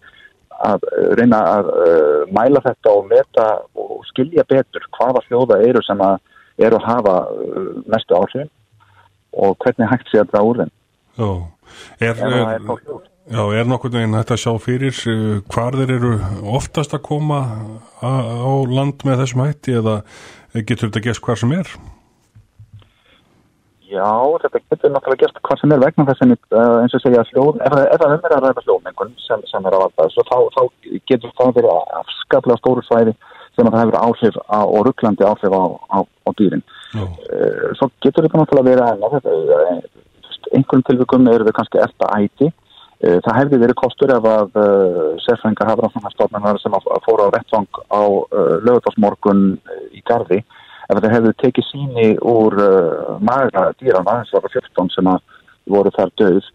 [0.71, 1.89] að eh, reyna að e,
[2.33, 6.17] mæla þetta og meta og skilja betur hvaða hljóða eru sem að
[6.65, 7.17] eru að hafa
[7.91, 8.53] mestu áhrifin
[9.35, 10.73] og hvernig hægt sé að draga úr þeim.
[11.19, 11.31] já.
[11.99, 12.63] Er, það er
[13.35, 15.01] já, er nokkurn veginn hægt að sjá fyrir
[15.53, 16.15] hvar þeir eru
[16.55, 17.43] oftast að koma
[18.01, 19.99] á land með þessum hætti eða
[20.55, 21.75] getur þetta gæst hvar sem er?
[23.95, 24.11] Já,
[24.43, 27.61] þetta getur náttúrulega gert hvað sem er vegna þess að uh, eins og segja hljóð,
[27.63, 30.63] ef, það- um er að ræða hljóðmengun sem, sem er að valda þessu, þá, þá
[31.13, 33.15] getur það verið afskaplega stóru svæði
[33.55, 35.63] sem að það hefur áhrif á, og rugglandi áhrif á,
[35.95, 36.65] á, á dýrin.
[36.95, 42.51] Uh, svo getur þetta náttúrulega verið þetta, uh, einhverjum tilvikum eru við kannski eftir æti.
[43.05, 47.35] Uh, það hefði verið kostur ef að uh, sérfængar hafrafnarstofnunar sem að, að fóru á
[47.37, 48.03] vettvang á
[48.65, 49.47] lögutarsmorgun
[49.95, 50.41] í Garði
[50.95, 55.41] ef það hefðu tekið síni úr uh, maga dýrana, þess að 14 sem að
[55.75, 56.53] voru þar döð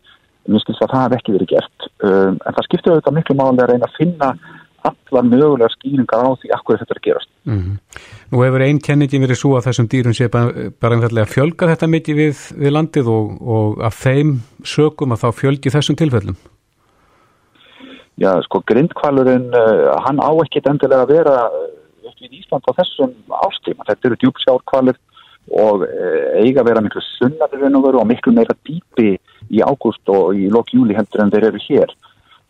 [0.49, 3.63] mér skilst að það hef ekki verið gert um, en það skiptir auðvitað miklu máli
[3.63, 4.31] að reyna að finna
[4.87, 7.31] allar mögulega skýringar á því akkur þetta er að gerast.
[7.49, 7.77] Mm
[8.29, 11.69] Nú hefur einn kenningin verið svo að þessum dýrum sé bara, bara einfallega að fjölga
[11.71, 16.37] þetta mikið við, við landið og, og af þeim sökum að þá fjölgi þessum tilfellum.
[18.21, 21.35] Já, sko, grindkvalurinn, uh, hann á ekkit endilega að vera
[22.23, 23.87] við Ísland á þessum ástíma.
[23.87, 24.99] Þetta eru djúpsjárkvalir
[25.59, 29.15] og eh, eiga að vera miklu vera og miklu meira dýpi
[29.49, 31.95] í ágúst og í lok júli hendur en þeir eru hér.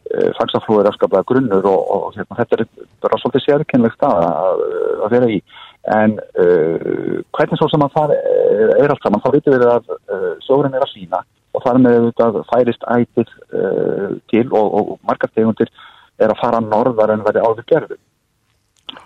[0.10, 2.67] Eh, Fagsaflóð er afskaplega grunnur og, og hérna, þetta er
[3.03, 4.63] bara svolítið sérkennlegt að,
[5.05, 5.41] að vera í.
[5.89, 10.34] En uh, hvernig svo sem að það er allt saman, þá vitum við að uh,
[10.43, 11.21] sjórin er að sína
[11.55, 15.71] og þar með auðvitað færist ætið uh, til og, og margar tegundir
[16.19, 17.99] er að fara norðar en verði áður gerðu.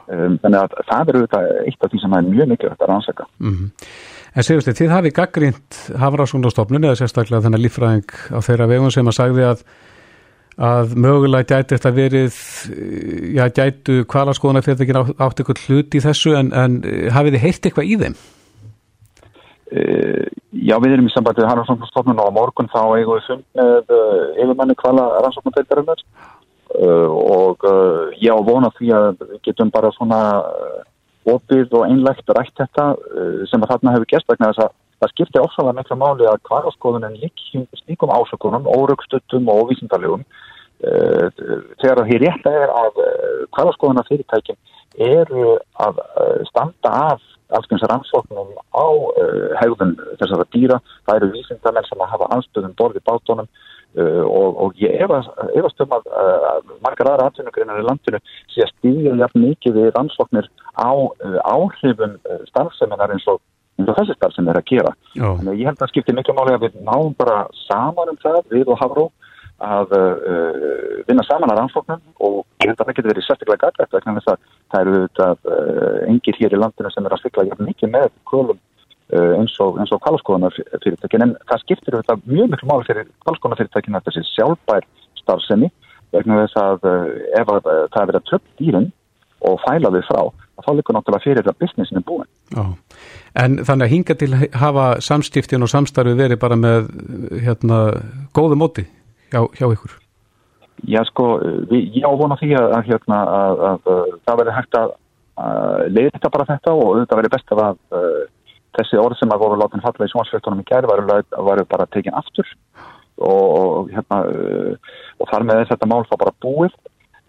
[0.07, 3.29] Um, þannig að það er auðvitað eitt af því sem er mjög mikilvægt að rannsaka.
[3.39, 3.87] Mm -hmm.
[4.33, 9.07] En segjast þið, þið hafi gaggrínt Hafrásundastofnun eða sérstaklega þennan líffræðing á þeirra vegum sem
[9.07, 9.65] að sagði að
[10.61, 12.35] að mögulega gæti þetta verið
[13.33, 16.75] já, gætu kvalaskoðuna fyrir ekki átt eitthvað hlut í þessu en, en
[17.09, 18.17] hafið þið heyrt eitthvað í þeim?
[19.73, 23.45] Uh, já, við erum í sambandi við Hafrásundastofnun og á morgun þá eigum við fund
[23.57, 26.32] með uh, yfirmanni kvala rannsóknardeildarinnar Uh,
[26.81, 30.79] og uh, ég á vona því að við getum bara svona uh,
[31.29, 32.87] opið og einlegt rætt þetta
[33.47, 37.19] sem að þarna hefur gert vegna þess að það skiptir ofsalega miklu máli að hvarfaskoðunin
[37.21, 40.25] líkjum slíkum ásökunum, óraugstöttum og óvísindarlegum
[40.83, 42.99] þegar það hér rétt er að
[43.55, 44.59] hvarfaskoðuna fyrirtækjum
[45.07, 46.03] eru að
[46.49, 47.23] standa af
[47.55, 48.87] allskyns rannsóknum á
[49.61, 53.47] hegðun þessara dýra, það eru vísindarmenn sem að hafa anstöðum borði bátónum
[53.93, 58.17] Uh, og, og ég efast um að uh, margar aðra atvinnugreinar í landinu
[58.49, 62.15] sé að stíðja jafn mikið við rannsóknir á uh, áhrifum
[62.47, 63.37] starfseminar eins og,
[63.77, 64.95] eins og þessi starfsemi er að gera.
[65.13, 68.73] Þannig ég held að skipti miklu máli að við náum bara saman um það við
[68.73, 69.05] og Havró
[69.63, 69.93] að
[71.05, 74.33] vinna saman að rannsóknum og ég held að það getur verið sérstaklega gætvægt vegna þess
[74.33, 75.61] að það eru þetta
[76.09, 78.72] engir hér í landinu sem er að stikla jafn mikið með kólum Eh,
[79.11, 84.23] eins og, og kvalskoðanarfyrirtækin en það skiptir þetta mjög miklu máli fyrir kvalskoðanarfyrirtækin að þessi
[84.31, 84.87] sjálfbær
[85.19, 85.69] starfsemi
[86.13, 87.09] vegna þess að eh,
[87.41, 88.89] ef að, eh, það er verið að tröfn dýrin
[89.43, 90.21] og fæla þau frá
[90.63, 92.27] þá líka náttúrulega fyrir þetta businessin er búin.
[92.53, 92.63] Já.
[93.41, 94.29] En þannig að hinga til
[94.61, 96.91] hafa samstiftin og samstarfi verið bara með
[97.43, 97.79] hérna
[98.37, 98.85] góðu móti
[99.33, 99.97] hjá, hjá ykkur?
[100.87, 101.25] Já sko,
[101.71, 103.89] við, ég ávona því að, hérna, að, að
[104.27, 104.95] það verið hægt að
[105.89, 107.61] leiða þetta bara þetta og þetta verið best að
[108.77, 112.17] þessi orð sem að voru látin falla í sjónsfjöldunum í kæri varu, varu bara tekin
[112.17, 112.49] aftur.
[113.23, 116.75] Og, hérna, uh, og þar með þetta mál þá bara búið.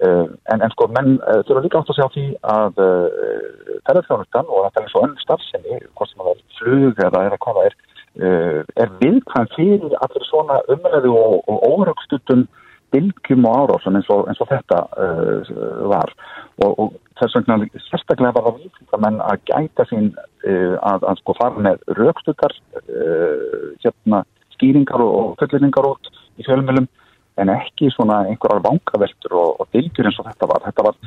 [0.03, 2.81] Uh, en, en sko menn uh, þurfa líka átt að sjá því að
[3.85, 7.43] ferðarþjónustan og þetta er eins og önn starfsemi, hvort sem það er flug eða, eða
[7.45, 7.83] hvað það er
[8.15, 12.45] er viðkvæm fyrir allir svona umræðu og, og óraugstutum
[12.95, 14.79] bylgjum og árásum eins og, eins og þetta
[15.91, 16.13] var.
[16.63, 21.21] Og, og þess vegna sérstaklega var það vísinda menn að gæta sín uh, að, að
[21.23, 24.25] sko fara með raukstutar uh, hérna
[24.57, 26.89] skýringar og föllinningar út í fjölmjölum
[27.43, 30.63] en ekki svona einhverjar vangaveltur og, og dilgjur eins og þetta var.
[30.69, 30.99] Þetta, var,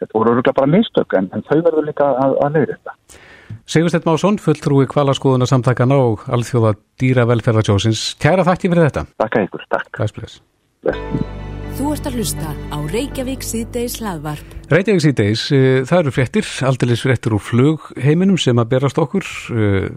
[0.00, 3.22] þetta voru öruglega bara mistök en, en þau verður líka að, að leiða þetta
[3.64, 9.06] Sigurstedt Másson, fulltrúi kvalaskoðuna samtakana og alþjóða dýra velferðarjósins Kæra þakki fyrir þetta.
[9.24, 9.40] Takk.
[9.40, 11.53] Að ykkur, takk.
[11.74, 14.50] Þú ert að hlusta á Reykjavík síðdeis hlaðvarp.
[14.70, 19.26] Reykjavík síðdeis, uh, það eru fréttir, aldrei fréttir úr flugheiminum sem að berast okkur.
[19.50, 19.88] Uh,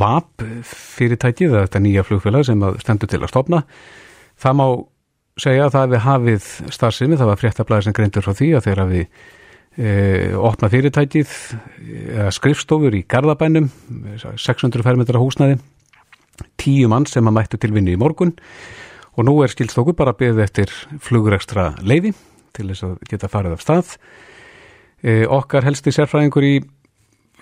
[0.00, 3.60] VAP fyrirtækið, þetta nýja flugfélag sem stendur til að stopna.
[4.40, 4.64] Það má
[5.44, 8.88] segja að það við hafið starfsemi, það var fréttablaði sem greindur frá því að þeirra
[8.94, 11.36] við uh, opna fyrirtækið,
[12.38, 13.68] skrifstofur í Garðabænum,
[14.24, 15.60] 600 fermetra húsnaði,
[16.56, 18.32] tíu mann sem að mættu til vinni í morgun
[19.16, 22.12] og nú er skilstóku bara beðið eftir flugurekstra leiði
[22.56, 23.92] til þess að geta farið af stað.
[25.02, 26.54] E, okkar helsti sérfræðingur í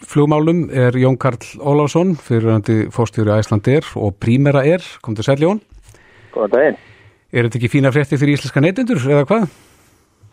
[0.05, 4.83] flugmálum er Jón Karl Ólásson, fyrirhandi fórstjóri Æslandir og Prímera er.
[5.03, 5.63] Kom til sæl Jón.
[6.35, 6.83] Góðan daginn.
[7.35, 9.47] Er þetta ekki fína frétti fyrir íslenska neytendur eða hvað?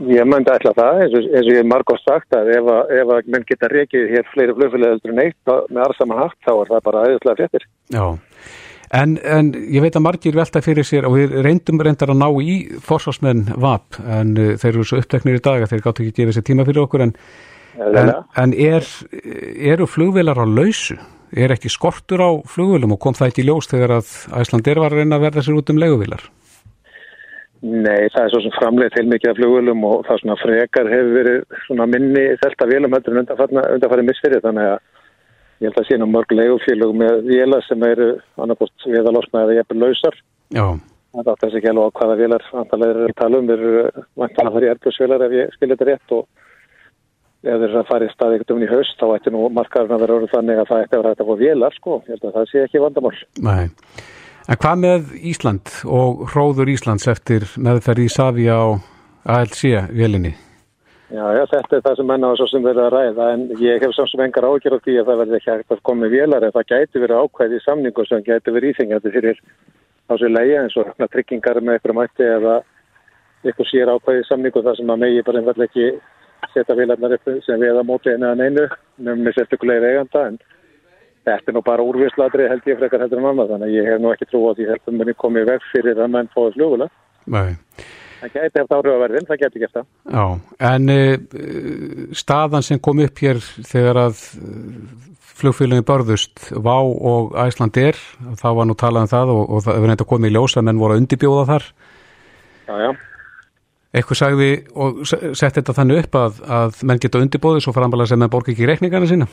[0.10, 2.94] Ég möndi ætla það, eins og, eins og ég er margótt sagt að ef að,
[2.98, 6.72] ef að menn geta reykið hér fleiri flugfélagöldur en eitt með arsaman hatt þá er
[6.72, 7.66] það bara aðeinslega fréttir.
[7.94, 8.06] Já,
[8.92, 12.28] En, en ég veit að margir velta fyrir sér og við reyndum reyndar að ná
[12.44, 16.12] í fórsvarsmenn VAP en uh, þeir eru svo uppteknir í dag að þeir gátt ekki
[16.12, 17.16] að gefa sér tíma fyrir okkur en,
[17.88, 18.12] en,
[18.44, 18.88] en er,
[19.72, 21.00] eru flugvelar á lausu?
[21.32, 24.10] Er ekki skortur á flugvelum og kom það ekki ljós þegar að
[24.42, 26.28] Æslandir var að reyna að verða sér út um leguvilar?
[27.62, 31.12] Nei, það er svo sem framleið til mikið af flugvelum og það svona frekar hefur
[31.16, 34.80] verið minni þelta velum undanfarið misfyrir þannig að
[35.62, 39.84] Ég held að sé nú mörg legufélög með vila sem eru annarkost viðalosna eða jæfnir
[39.84, 40.16] lausar.
[40.50, 40.66] Já.
[41.12, 43.52] Það átt þessi ekki alveg á hvaða vilar antalega er að tala um.
[43.56, 43.74] Eru
[44.18, 46.26] vantan að fara í erbjörnsvilar ef ég skilja þetta rétt og
[47.42, 49.98] ef þeir eru að fara í stað ekkert um í haust þá ætti nú markaðurna
[49.98, 52.02] að vera orðið þannig að það ætti að vera að fá vilar sko.
[52.08, 53.16] Ég held að það sé ekki vandamál.
[53.46, 53.66] Nei.
[54.50, 58.62] En hvað með Ísland og hróður Íslands eftir meðferð í Savi á
[59.30, 60.34] ALC-vélinni?
[61.12, 63.84] Já, já, þetta er það sem menna á svo sem verið að ræða en ég
[63.84, 66.46] hef samt sem engar ágjör á því að það verði ekki hægt að koma vélar
[66.48, 69.42] en það gæti verið ákvæði í samningu sem gæti verið íþingjandi fyrir
[70.08, 72.54] á sér leiða eins og tryggingar með eitthvað mætti eða
[73.44, 75.88] eitthvað sér ákvæði í samningu þar sem að megi bara einfall ekki
[76.54, 78.64] setja vélarnar upp sem við að móti einu en einu
[79.12, 80.40] með sérstökulegir eiganda en
[81.28, 84.16] þetta er nú bara úrvísladri held ég frekar heldur en annað þannig ég hef nú
[84.16, 84.48] ekki trú
[88.22, 89.86] Það gæti eftir áhrifaverðin, það gæti gert það.
[90.14, 90.26] Já,
[90.72, 94.26] en uh, staðan sem kom upp hér þegar að
[95.42, 97.98] flugfélagin börðust Vá og Æsland er,
[98.38, 100.64] þá var nú talað um það og, og það hefur neitt að koma í ljósa
[100.66, 101.70] menn voru að undibjóða þar.
[102.68, 102.92] Já, já.
[103.92, 108.22] Eitthvað sagði og sett þetta þannig upp að, að menn geta undibóðið svo frambalega sem
[108.22, 109.28] menn borgi ekki reikningarna sína?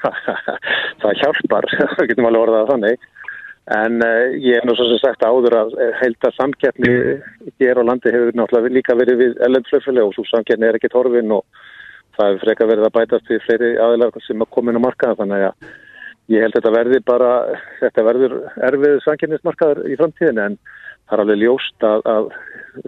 [1.02, 3.08] það hjálpar, það getum alveg orðað að þannig.
[3.70, 6.94] En uh, ég hef nú svo sem sagt áður að heilta samkeppni
[7.60, 11.36] hér á landi hefur náttúrulega líka verið við ellendflöfjölu og svo samkeppni er ekki torfin
[11.36, 11.44] og
[12.16, 15.18] það hefur freka verið að bætast við fleiri aðilar sem að koma inn á markaða
[15.20, 15.70] þannig að
[16.30, 17.30] ég held að þetta verði bara,
[17.82, 18.34] þetta verður
[18.70, 20.58] erfið samkeppnismarkaður í framtíðinu en
[21.10, 22.28] það er alveg ljóst að, að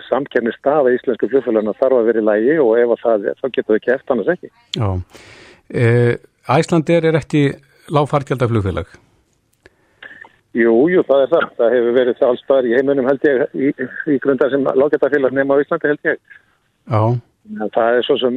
[0.09, 3.41] samkeppni staða í íslensku flöfjöluna þarf að vera í lægi og ef að það er,
[3.41, 4.53] þá getur við kæft annars ekki.
[4.79, 4.91] Já,
[6.53, 7.43] Æslandir er ekki
[7.95, 8.95] lágfargjaldaflugfélag?
[10.53, 11.45] Jú, jú, það er það.
[11.59, 13.69] Það hefur verið það alls þar í heiminum held ég í,
[14.13, 16.19] í grundar sem lágætafélag nema á Íslandi held ég.
[16.93, 17.03] Já.
[17.75, 18.37] Það er svo sem,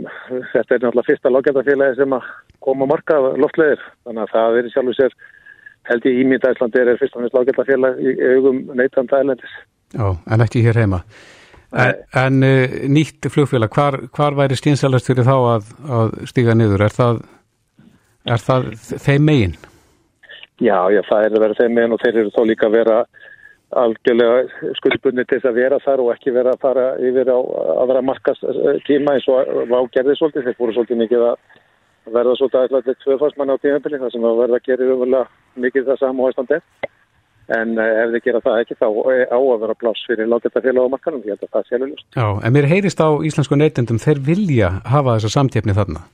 [0.53, 2.29] þetta er náttúrulega fyrsta lágætafélagi sem að
[2.63, 3.83] koma marka loftleðir.
[4.07, 5.17] Þannig að það er sjálfur sér
[5.91, 9.59] held ég ímynda Íslandi er fyrst og fyrst lágætafélag í augum neytanda ælandis.
[9.95, 11.03] Já, en ekki hér heima.
[11.75, 12.39] En, en
[12.95, 16.87] nýtt flugfélag, hvar, hvar væri stínsalast fyrir þá að, að stíga niður?
[16.87, 17.23] Er það,
[18.23, 18.69] er það
[19.03, 19.57] þeim meginn?
[20.63, 22.99] Já, já, það er að vera þeim meðan og þeir eru þó líka að vera
[23.75, 27.39] algjörlega skuldbunni til þess að vera þar og ekki vera að fara yfir á
[27.83, 28.45] aðra markast
[28.87, 30.47] tíma eins og ágerði svolítið.
[30.47, 31.35] Þeir fóru svolítið mikið að
[32.15, 35.89] verða svolítið aðeins til tvöfarsmann á tímafili þar sem að verða að gera umverulega mikið
[35.89, 36.61] það saman á Íslandi.
[37.55, 41.25] En ef þið gera það ekki þá á að vera pláss fyrir lágættafélag á markanum.
[41.27, 42.07] Ég held að það sé alveg ljúst.
[42.15, 46.07] Já, en mér heyrist á íslensku neytendum þeir vilja hafa þessa samtjefni þarna.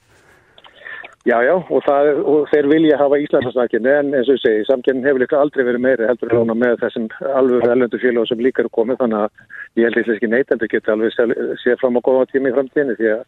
[1.21, 5.05] Já, já, og, það, og þeir vilja hafa Íslandsnarsnakinu en eins og ég segi, samkynnin
[5.05, 7.05] hefur líka aldrei verið meiri heldur en með þessum
[7.37, 11.13] alveg ellendu félag sem líka eru komið þannig að ég held ekki neytendur geta alveg
[11.61, 13.21] séð fram á góða tími í framtíðinu því að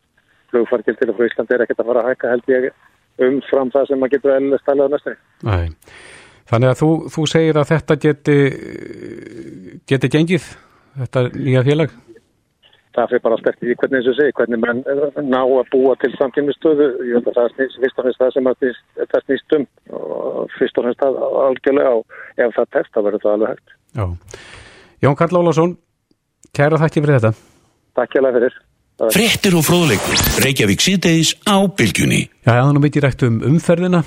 [0.54, 2.68] flugfarkil til og frá Íslandi er ekkert að fara að hækka held ég
[3.28, 5.16] umfram það sem maður getur eða stælað á næstu.
[5.46, 5.66] Nei,
[6.50, 8.40] þannig að þú, þú segir að þetta geti,
[9.94, 10.50] geti gengið,
[11.04, 11.94] þetta nýja félag?
[12.96, 14.82] Það fyrir bara allt eftir því hvernig þessu segi, hvernig mann
[15.30, 16.90] ná að búa til samkynnistöðu.
[17.10, 18.50] Ég held að það er fyrst og fremst það sem
[19.14, 19.66] það snýst um
[20.00, 23.74] og fyrst og fremst það algjörlega og ef það tefst þá verður það alveg hægt.
[23.94, 24.06] Já.
[25.04, 25.74] Jón Karl Ólásson,
[26.56, 27.34] kæra þakki fyrir þetta.
[28.00, 28.62] Takk hjá það fyrir.
[29.14, 32.28] Frettir og fróðleikur, Reykjavík síðdeis á bylgjunni.
[32.46, 34.04] Já, það er nú mikið rætt um umferðina.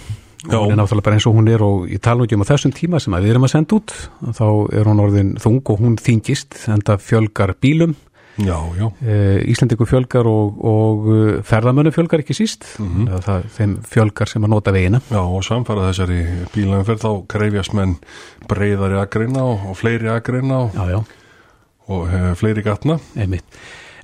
[0.46, 0.60] Já.
[0.60, 3.14] Hún er náttúrulega bara eins og hún er og í talnútjum á þessum tíma sem
[3.18, 3.94] við erum að senda út.
[4.36, 4.46] Þá
[4.78, 7.96] er hún orðin þung og hún þingist, enda fjölgar bílum
[8.36, 8.90] Já, já.
[9.48, 11.06] Íslandingu fjölgar og, og
[11.48, 13.22] ferðamönu fjölgar ekki síst mm -hmm.
[13.24, 16.20] það, þeim fjölgar sem að nota vegina Já og samfara þessari
[16.52, 17.96] bílangferð þá krefjast menn
[18.48, 21.02] breyðari agreina og, og fleiri agreina og, já, já.
[21.88, 23.44] og e, fleiri gatna Einmitt.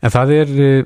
[0.02, 0.84] En það er e,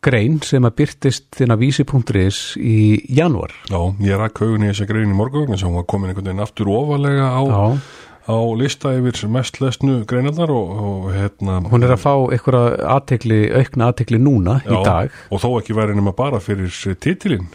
[0.00, 4.88] grein sem að byrtist þinn að vísi.is í januar Já, ég rakk haugun í þessa
[4.88, 7.80] grein í morgun sem var komin einhvern veginn aftur ofalega á já
[8.28, 13.40] á lista yfir mest lesnu greinarnar og, og hérna hún er að fá einhverja aðtegli,
[13.56, 15.22] aukna aðtegli núna já, í dag.
[15.32, 17.48] og þó ekki verið nema bara fyrir titilinn.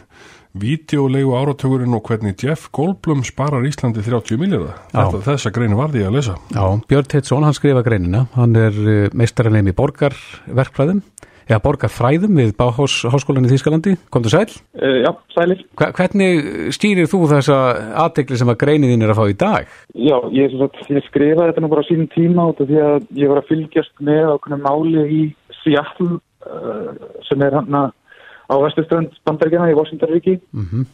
[0.53, 6.19] Vídeolegu áratugurinn og hvernig Jeff Goldblum sparar Íslandi 30 miljardar þessa greinu varði ég að
[6.19, 6.36] lesa.
[6.53, 8.27] Já, Björn Teitsson, hann skrifa greinina.
[8.36, 8.77] Hann er
[9.17, 11.01] meistarinn í borgarverkfræðum
[11.47, 13.95] eða borgarfræðum við Báháskólan í Þýskalandi.
[14.13, 14.56] Kom þú sæl?
[14.77, 15.63] Uh, já, sælir.
[15.79, 17.60] Hva, hvernig stýrir þú þessa
[18.06, 19.75] aðtegli sem að greinin þín er að fá í dag?
[19.93, 20.56] Já, ég,
[20.93, 23.93] ég skrifaði þetta nú bara sínum tíma út af því að ég var að fylgjast
[23.99, 25.21] með ákveðinu máli í
[25.62, 26.91] Seattle uh,
[27.27, 30.39] sem er hann á vestustönd bandaríkjana í Washington-ríki.
[30.53, 30.89] Mm -hmm.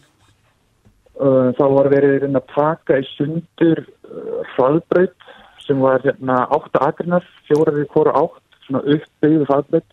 [1.21, 3.85] uh, þá var verið að taka í sundur
[4.55, 5.17] hraðbreyt
[5.69, 9.89] sem var hérna átta agrinar, fjórar í hvora átt, svona uppbyggðu hraðbreyt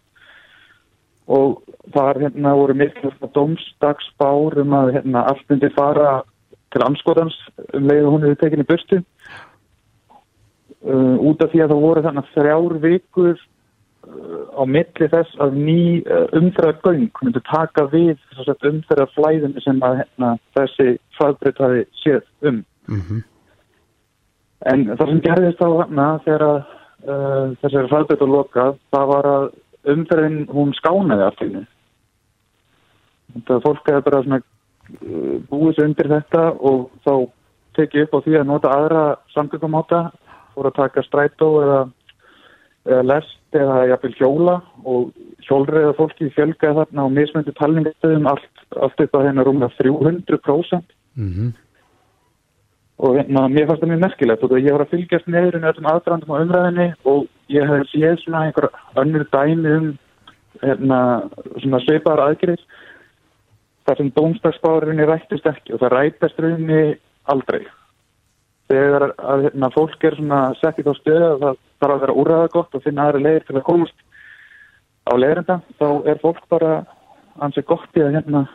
[1.26, 1.62] og
[1.94, 6.22] þar hérna voru miklu domstagsbár um að hérna, allt myndi fara
[6.74, 7.36] til anskotans
[7.74, 9.00] um leið og hún hefði tekinni burstu
[10.86, 15.58] uh, út af því að það voru þannig þrjár vikur uh, á milli þess að
[15.58, 18.16] ný uh, umþræðargöng myndi taka við
[18.70, 23.20] umþræðarflæðinu sem að hérna, þessi fræðbreyt hafi séð um mm -hmm.
[24.72, 29.44] en það sem gerðist á hérna þegar uh, þessari fræðbreyt á loka það var að
[29.92, 31.64] umferðin hún skánaði afturinu
[33.46, 37.12] það fólk hefur bara svona uh, búið sér undir þetta og þá
[37.76, 40.02] tekið upp á því að nota aðra samgöngumáta
[40.54, 41.80] fór að taka strætó eða,
[42.88, 45.10] eða lest eða jafnvel hjóla og
[45.46, 51.54] hjólriða fólki fjölgaði þarna á mismöndu talningastöðum allt, allt upp að hérna rúmlega 300% Mhm.
[52.98, 55.88] Og hérna, mér fannst það mjög merkilegt og ég var að fylgjast neður í öllum
[55.90, 58.68] aðdrandum á umræðinni og ég hef séð svona einhver
[59.02, 59.88] önnur dæmi um
[60.62, 61.00] hérna,
[61.60, 62.62] svona sveipaðar aðgerðir
[63.86, 66.96] þar sem dómstagsbárinni rættist ekki og það rættast rauninni
[67.28, 67.66] aldrei.
[68.66, 72.18] Þegar að hérna, fólk er svona sett í þá stöðu að það þarf að vera
[72.22, 74.04] úrraða gott og finna aðra leiðir til að komast
[75.06, 76.72] á leiðrenda þá er fólk bara
[77.44, 78.46] ansið gott í að hérna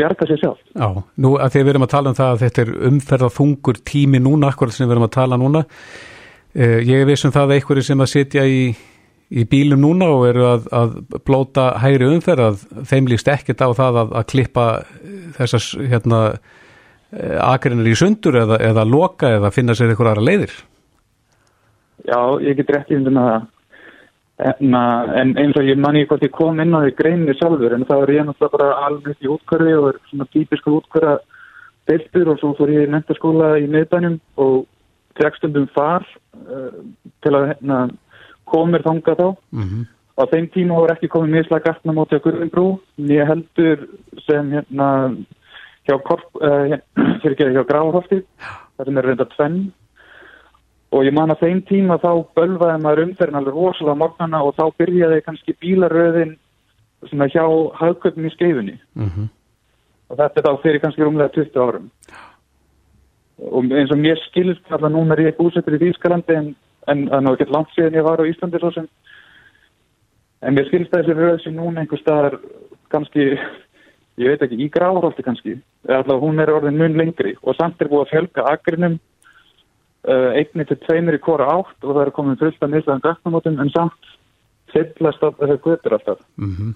[0.00, 0.88] bjarga sér sjálf Já,
[1.22, 3.82] nú að því að við erum að tala um það að þetta er umferða þungur
[3.90, 5.64] tími núna, akkurat sem við erum að tala núna.
[6.54, 8.62] Eh, ég er viss um það að einhverju sem að sitja í,
[9.30, 10.96] í bílum núna og eru að, að
[11.28, 14.66] blóta hægri umferð að þeim líst ekkert á það að, að klippa
[15.36, 16.24] þessas hérna,
[17.44, 20.52] akrinir í sundur eða, eða loka eða finna sér einhver aðra leiðir.
[22.06, 23.48] Já, ég get rétt í undan það
[24.40, 27.86] en, en eins og ég manni hvort ég kom inn á því greinni sjálfur en
[27.88, 31.18] þá er ég náttúrulega bara alveg í útkörfi og er svona típisku útkörfa
[31.90, 34.66] deiltur og svo fór ég í mentaskóla í miðbænum og
[35.18, 36.06] trekstundum far
[36.46, 36.70] uh,
[37.24, 37.80] til að hérna,
[38.48, 39.84] komir þanga þá Mm -hmm.
[40.20, 43.78] á þeim tíma voru ekki komið mislega gatna móti að Guðinbrú ég heldur
[44.26, 44.88] sem hérna
[45.86, 48.22] hjá, uh, hérna, hjá Gráhofti
[48.76, 49.72] þar sem er reynda tvenn
[50.90, 54.64] og ég man að þeim tíma þá bölvaði maður umferðin alveg rosalega morgnana og þá
[54.78, 56.32] byrjaði kannski bílaröðin
[57.08, 57.44] svona hjá
[57.78, 58.80] hagköpum í skeifunni.
[58.98, 59.28] Mm
[60.10, 61.86] og þetta þá fyrir kannski rúmlega 20 árum.
[63.50, 66.50] Og eins og mér skilst alltaf núna er ég búsettur í Þýskalandi en,
[66.90, 68.88] en það er ekki langt síðan ég var á Íslandi svo sem.
[70.44, 72.36] En mér skilst þessi röð sem núna einhver staðar
[72.92, 75.56] kannski ég veit ekki, í gráðrólti kannski.
[75.86, 78.98] Eða alltaf hún er orðin mun lengri og samt er búið að fjölga akrinum
[80.08, 83.70] einni til tveimur í hvora átt og það er komin fullt að mislaðan gatnamótum en
[83.74, 84.12] samt
[84.72, 86.74] fyllast af þessu götur alltaf Mhm.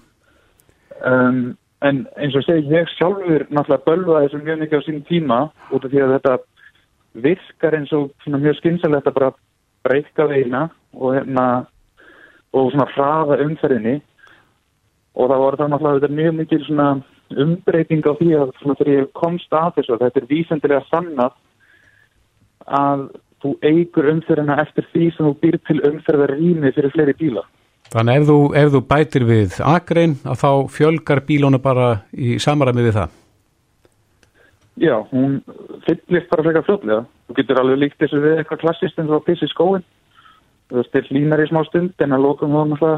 [1.05, 5.39] um, en eins og segi ég sjálfur náttúrulega bölvaði þessu mjög mikið á sínum tíma
[5.71, 6.37] út af því að þetta
[7.15, 9.31] virkar eins og svona mjög skynsalegt að bara
[9.83, 11.65] breyka veina og hérna
[12.53, 14.01] og svona hraða umferðinni
[15.15, 16.89] og það voru það náttúrulega þetta mjög mikil svona
[17.35, 21.31] umbreyting á því að svona þegar ég komst að þessu að þetta er vísendilega sannað
[22.65, 23.07] að
[23.43, 27.43] þú eigur umferðina eftir því sem þú býr til umferðar rými fyrir fleiri bíla.
[27.93, 32.87] Þannig ef þú, ef þú bætir við akrein að þá fjölgar bílónu bara í samaræmi
[32.87, 33.19] við það.
[34.81, 35.37] Já, hún
[35.85, 37.05] fyllist bara frekar fljóðlega.
[37.27, 39.85] Þú getur alveg líkt þessu við eitthvað klassist en þú að pissi skóin.
[40.69, 42.97] Þú veist, þeir hlýnar í smá stund en að lókum þá náttúrulega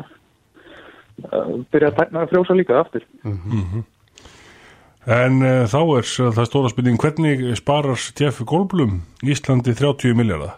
[1.28, 3.06] uh, byrja að tækna að frjósa líka aftur.
[5.08, 10.58] En uh, þá er það stóra spurning, hvernig sparar Jeff Goldblum Íslandi 30 miljardar?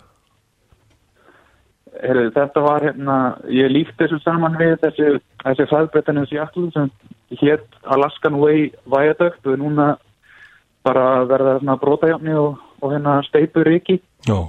[2.00, 3.18] Heru, þetta var hérna,
[3.54, 5.10] ég líkt þessu saman við þessi,
[5.44, 6.90] þessi fæðbrettanum Seattle sem
[7.44, 9.90] hétt Alaskan Way Viaduct og núna
[10.88, 14.00] bara verða svona brótajafni og, og hérna steipur ríki.
[14.26, 14.48] Já.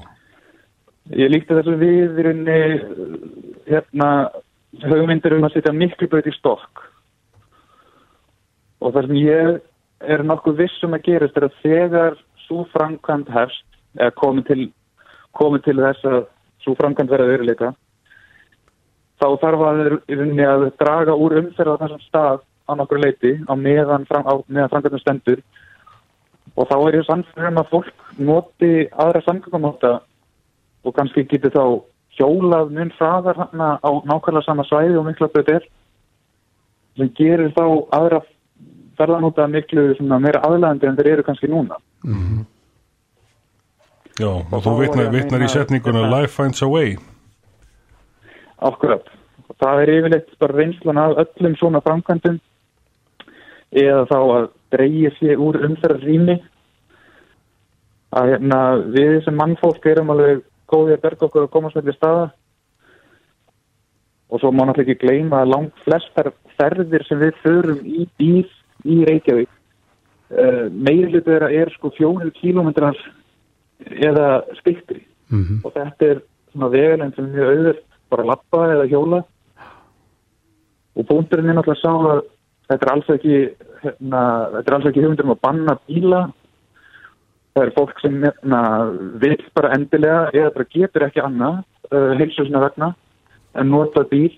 [1.13, 2.61] Ég líkti þessu við í rauninni
[3.67, 4.11] hérna
[4.87, 6.87] hugmyndir um að setja miklu breyt í stokk
[8.81, 9.59] og það sem ég
[10.01, 13.67] er nokkuð viss um að gerast er að þegar svo framkvæmt hefst
[13.99, 14.67] eða komið til,
[15.37, 16.21] komið til þess að
[16.65, 17.73] svo framkvæmt verða veruleika
[19.21, 19.81] þá þarf að
[20.47, 25.03] að draga úr umferð á þessum stað á nokkur leiti á meðan, fram, meðan framkvæmtum
[25.03, 25.43] stendur.
[26.57, 29.93] Og þá er ég sannfyrir um að fólk noti aðra samgöngumáta
[30.85, 31.65] og kannski getur þá
[32.19, 35.69] hjólað mun hana á nákvæmlega sama svæði og mikla breyt er
[36.97, 37.65] sem gerir þá
[37.97, 38.23] aðra
[39.01, 39.87] ferðanóta miklu
[40.21, 41.79] meira aðlæðandi en þeir eru kannski núna.
[44.21, 46.97] Já, og þú þá var vitnar, að vitnar í setninguna hérna- Life finds a way.
[48.61, 49.07] Akkurat.
[49.49, 52.41] Og það er yfirleitt bara reynslan af öllum svona framkvæmdum
[53.73, 56.37] eða þá að dreyja sér úr umferðarrými
[58.19, 62.31] að hérna, við sem mannfólk erum alveg góðið að berga okkur að komast með staða
[64.31, 68.47] og svo má náttúrulega ekki gleyma að langt flestar ferðir sem við förum í bíl
[68.85, 69.51] í Reykjavík.
[70.31, 72.99] Uh, meirlutu þeirra er sko fjórir kílómetrar
[73.91, 76.21] eða stiktri Mm og þetta er
[76.51, 79.21] svona vegalend sem er mjög auðvöld bara að lappa eða hjóla.
[80.99, 82.23] Og búndurinn er náttúrulega sá að
[82.71, 83.37] þetta er alls ekki
[83.85, 84.23] hérna,
[84.57, 86.21] þetta er alls ekki hugmyndir um að banna bíla.
[87.55, 88.63] Það er fólk sem hérna,
[89.23, 91.63] vil bara endilega eða bara getur ekki annað
[91.95, 92.93] uh, heilsu sinna vegna
[93.55, 94.33] en nota bíl.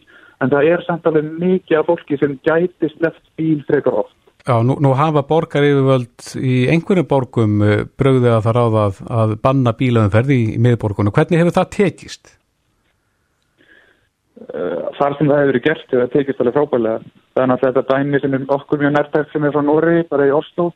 [0.44, 4.58] En það er samt alveg mikið af fólki sem gæti sleppt bíl frekar oft Já,
[4.66, 9.34] nú, nú hafa borgar yfirvöld í einhverjum borgum uh, brögðið að það ráða að, að
[9.44, 11.14] banna bílaðumferð í, í miðborgunum.
[11.14, 12.32] Hvernig hefur það tekist?
[14.42, 17.12] Uh, þar sem það hefur verið gert hefur það tekist alveg frábælega.
[17.38, 20.34] Þannig að þetta dæmi sem er okkur mjög nærtækt sem er frá Nóri, bara í
[20.34, 20.68] Oslo,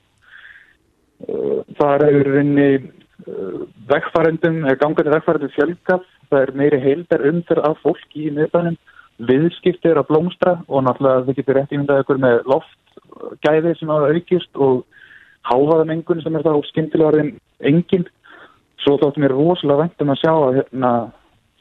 [1.26, 3.60] uh, þar hefur rinni uh,
[3.90, 6.06] vegfærendum, gangandi vegfærendum fjölgað.
[6.30, 8.78] Það er meiri heildar umferð af fólki í miðbænum.
[9.26, 12.44] Viðskipti er að blómstra og náttúrulega þið getur rétt ímyndað ykkur með
[13.16, 14.84] loftgæði sem hafa aukist og
[15.46, 18.06] háfaðamengun sem er þá skyndilega orðin engin.
[18.82, 20.90] Svo þáttum ég rosalega vendum að sjá að hérna,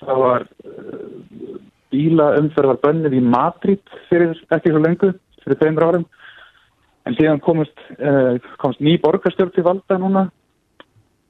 [0.02, 1.60] það var uh,
[1.94, 5.12] bílaumferðar bönnið í Madrid fyrir ekki svo lengu,
[5.44, 6.08] fyrir þeimra árum.
[7.06, 10.28] En síðan komist, uh, komst ný borgarstjórn til valda núna,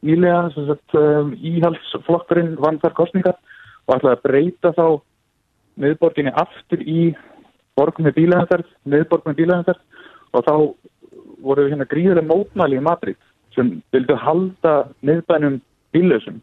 [0.05, 3.37] nýlega, uh, íhalsflokkurinn vann þar kostningar
[3.85, 4.85] og ætlaði að breyta þá
[5.83, 7.09] miðborginni aftur í
[7.75, 9.83] borg með bílaumferð, miðborg með bílaumferð
[10.35, 10.55] og þá
[11.45, 13.19] voru hérna gríðilega mótmæli í Madrid
[13.55, 14.75] sem vildu halda
[15.05, 15.59] miðbænum
[15.95, 16.41] bílausum.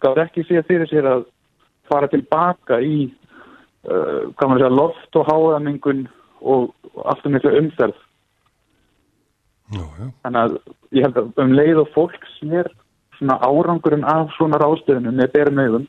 [0.00, 1.26] Gáði ekki síðan fyrir sér að
[1.90, 3.06] fara tilbaka í
[3.88, 6.06] uh, segja, loft og háðamengun
[6.40, 6.72] og
[7.04, 7.98] aftur miklu umferð.
[9.74, 10.08] Já, já.
[10.22, 10.56] Þannig að
[10.94, 12.70] ég held að um leið og fólk sér
[13.16, 15.86] svona árangurinn af svona ráðstöðunum með berum auðum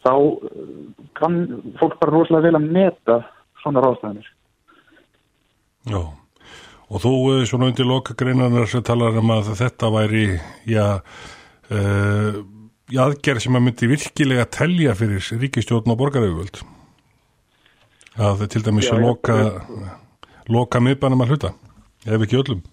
[0.00, 0.70] þá uh,
[1.18, 1.42] kann
[1.80, 3.20] fólk bara rosalega vel að meta
[3.62, 4.30] svona ráðstöðunir.
[5.88, 6.00] Já,
[6.90, 10.24] og þú eh, svona undir loka greinarnar sem talar um að þetta væri,
[10.68, 10.86] já,
[11.70, 12.40] uh,
[12.90, 16.62] aðgerð sem að myndi virkilega telja fyrir ríkistjórn og borgarauðvöld.
[18.20, 19.36] Að til dæmis Já, að loka,
[20.50, 21.52] loka miðbænum að hluta,
[22.04, 22.64] ef ekki öllum.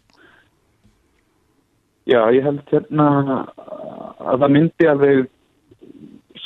[2.07, 3.07] Já, ég held hérna
[4.18, 5.28] að það myndi alveg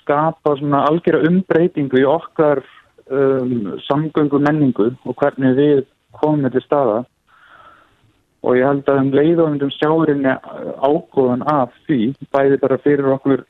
[0.02, 2.64] skapa svona algjörða umbreytingu í okkar
[3.14, 5.84] um, samgöngu menningu og hvernig við
[6.20, 7.04] komum til staða
[8.42, 10.36] og ég held að um leið og um sjáurinni
[10.82, 13.46] ágóðan af því bæði bara fyrir okkur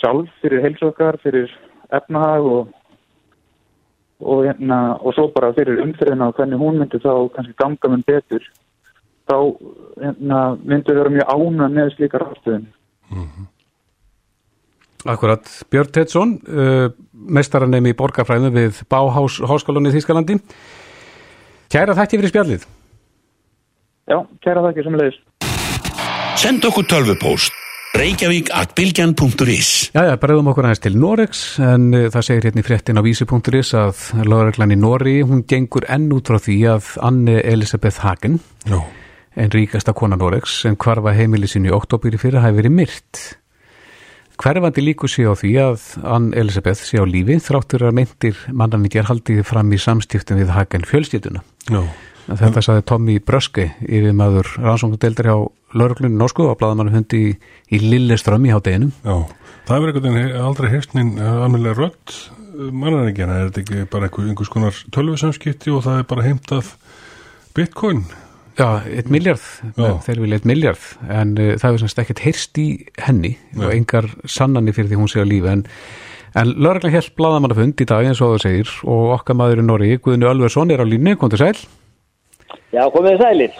[0.00, 1.52] sjálf, fyrir heilsokkar, fyrir
[1.92, 2.74] efnahag og
[4.18, 8.02] og, hérna, og svo bara fyrir umfyrirna og hvernig hún myndi þá kannski ganga með
[8.08, 8.48] betur
[9.30, 9.36] þá
[10.02, 12.66] hérna, myndi vera mjög ána með slíka ráðstöðin
[15.08, 20.36] Akkurat, Björn Tetsson, uh, mestaranemi í borgarfræðum við Báhás Háskólanum í Þýskalandi.
[21.70, 22.66] Kæra þætti fyrir spjallið.
[24.08, 25.18] Já, kæra þakki sem leiðis
[26.38, 27.54] Send okkur tölvupóst.
[27.98, 32.66] Reykjavík at bylgjan.is Jæja, bregðum okkur aðeins til Norex en uh, það segir hérna í
[32.66, 37.40] fréttin á vísi.is að lögreglan í Nóri, hún gengur enn út frá því að Anne
[37.42, 38.38] Elisabeth Hagen,
[38.68, 38.78] Já,
[39.34, 43.22] en ríkasta kona Norex, en hvarfa heimili sinni í oktober í fyrra hafi verið myrt.
[44.38, 49.08] Hverfandi líku sé á því að Ann Elisabeth sé á lífi þráttur að meintir mannaningjar
[49.08, 51.42] haldið fram í samstiftum við Hagen fjölskylduna.
[51.66, 51.82] já,
[52.28, 55.36] Þetta saði Tommy Bröske yfir maður rannsóngadeildar hjá
[55.78, 57.30] lauruglunni norsku og blaðamannu hundi í,
[57.72, 58.92] í Lilleström í háteginum.
[59.04, 59.16] já.
[59.68, 62.12] Það er einhvern veginn aldrei heyrstnin alveg rödd
[62.72, 66.70] mannarengjana, er þetta ekki bara einhver, einhvers konar tölvusamskipti og það er bara heimtað
[67.56, 68.04] bitcoin?
[68.58, 69.44] Já, eitt miljard,
[69.76, 69.92] Já.
[70.02, 72.68] þeir vilja eitt miljard en uh, það er semst ekkert heyrst í
[73.04, 75.62] henni og engar sannanir fyrir því hún sé á lífi en,
[76.34, 79.92] en lauruglan held blaðamannafund í dag eins og það segir og okkar maður í Norri,
[80.02, 81.54] Guðinu Ölversson er á línu, kom til sæl.
[82.74, 83.56] Já, komið sælir.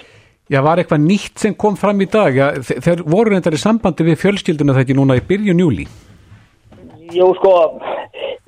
[0.48, 2.32] Já, var eitthvað nýtt sem kom fram í dag?
[2.36, 5.84] Já, þe- þeir voru reyndar í sambandi við fjölskylduna það ekki núna í byrjun júli.
[7.12, 7.52] Jú, sko,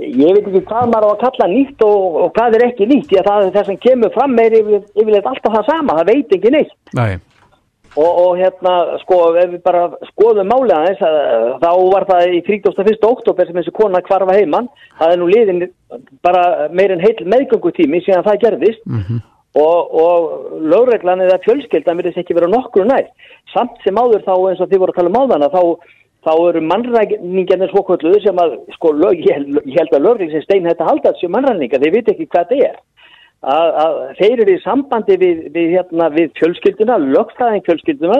[0.00, 3.12] ég veit ekki hvað maður á að kalla nýtt og, og hvað er ekki nýtt.
[3.16, 6.54] Ég, það, það sem kemur fram er yfir, yfirleitt alltaf það sama, það veit ekki
[6.56, 6.76] neitt.
[7.00, 7.10] Nei,
[7.98, 9.80] Og, og hérna, sko, ef við bara
[10.12, 11.16] skoðum málið aðeins, að,
[11.58, 13.00] þá var það í 31.
[13.08, 14.68] oktober sem þessi kona hvarfa heimann.
[15.00, 15.64] Það er nú liðin
[16.22, 18.84] bara meir en heil meðgöngutími síðan það gerðist.
[19.58, 23.08] Og, og lögreglan eða fjölskeldan verðist ekki vera nokkru nær.
[23.54, 25.62] Samt sem áður þá eins og þið voru að tala um áðana þá,
[26.26, 30.68] þá eru mannræningarnir svo kvölduðu sem að sko, lög, ég, held- að lögreglan sem stein
[30.70, 32.78] þetta halda þessu mannræningar, þeir veit ekki hvað það er.
[33.40, 38.18] Að, að þeir eru í sambandi við, við, hérna, við fjölskylduna lögfræðing fjölskylduna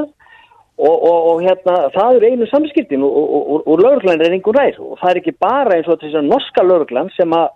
[0.81, 4.79] og, og, og hérna, það eru einu samskiptin og lögreglan er einhver nær.
[4.81, 7.51] Og það er ekki bara eins og þess að norska lögreglan sem að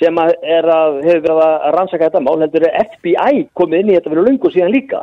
[0.00, 3.90] sem að er að hefur verið að rannsaka þetta mál, heldur er FBI komið inn
[3.92, 5.02] í þetta fyrir lungu síðan líka.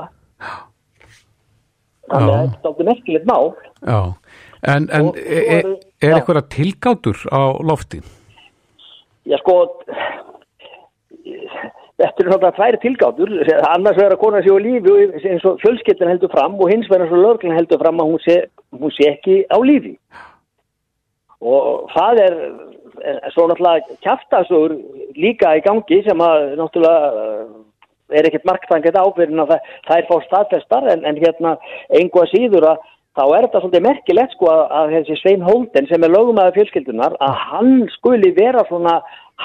[2.09, 3.51] Þannig að þetta er aldrei merkilegt mál.
[3.85, 3.99] Já.
[4.67, 6.15] En, en Og er, eru- er já.
[6.17, 8.01] eitthvað tilgátur á lofti?
[9.29, 9.59] Já sko
[11.99, 13.31] Þetta eru náttúrulega tvær tilgátur.
[13.73, 14.93] Annars verður að kona sé á lífi
[15.29, 18.21] eins og fjölskyldin heldur fram og hins verður eins og lögreglun heldur fram að hún
[18.23, 18.35] sé,
[18.71, 19.93] hún sé ekki á lífi.
[21.43, 22.37] Og það er
[23.33, 24.75] svo náttúrulega kjaftasögur
[25.17, 30.07] líka í gangi sem að náttúrulega eh, er ekkert marktangið ábyrðin að það, það er
[30.09, 31.55] fá staðfestar en, en hérna
[31.99, 32.83] einhvað síður að
[33.19, 37.17] þá er þetta svolítið merkilegt sko að, að þessi Svein Holden sem er lögumæða fjölskyldunar
[37.25, 38.99] að hann skuli vera svona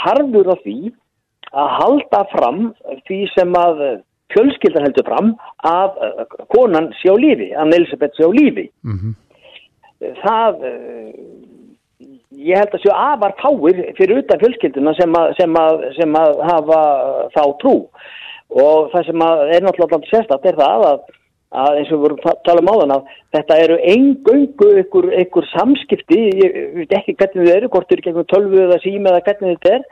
[0.05, 0.79] harður á því
[1.55, 2.61] að halda fram
[3.07, 3.83] því sem að
[4.35, 5.35] fjölskyldan heldur fram
[5.69, 8.67] að uh, konan sé á lífi, að Elisabeth sé á lífi.
[10.25, 11.11] Það, uh,
[12.39, 16.41] ég held að séu afar fáir fyrir utan fjölskylduna sem að, sem að, sem að
[16.51, 16.81] hafa
[17.35, 17.75] þá trú
[18.55, 21.05] og það sem er náttúrulega sérstatt er það að
[21.55, 25.49] að eins og við vorum að tala um áðan að þetta eru engöngu ykkur, ykkur
[25.53, 29.25] samskipti, ég veit ekki hvernig þau eru, hvort þau eru gegnum tölvu eða síma eða
[29.29, 29.85] hvernig þetta er,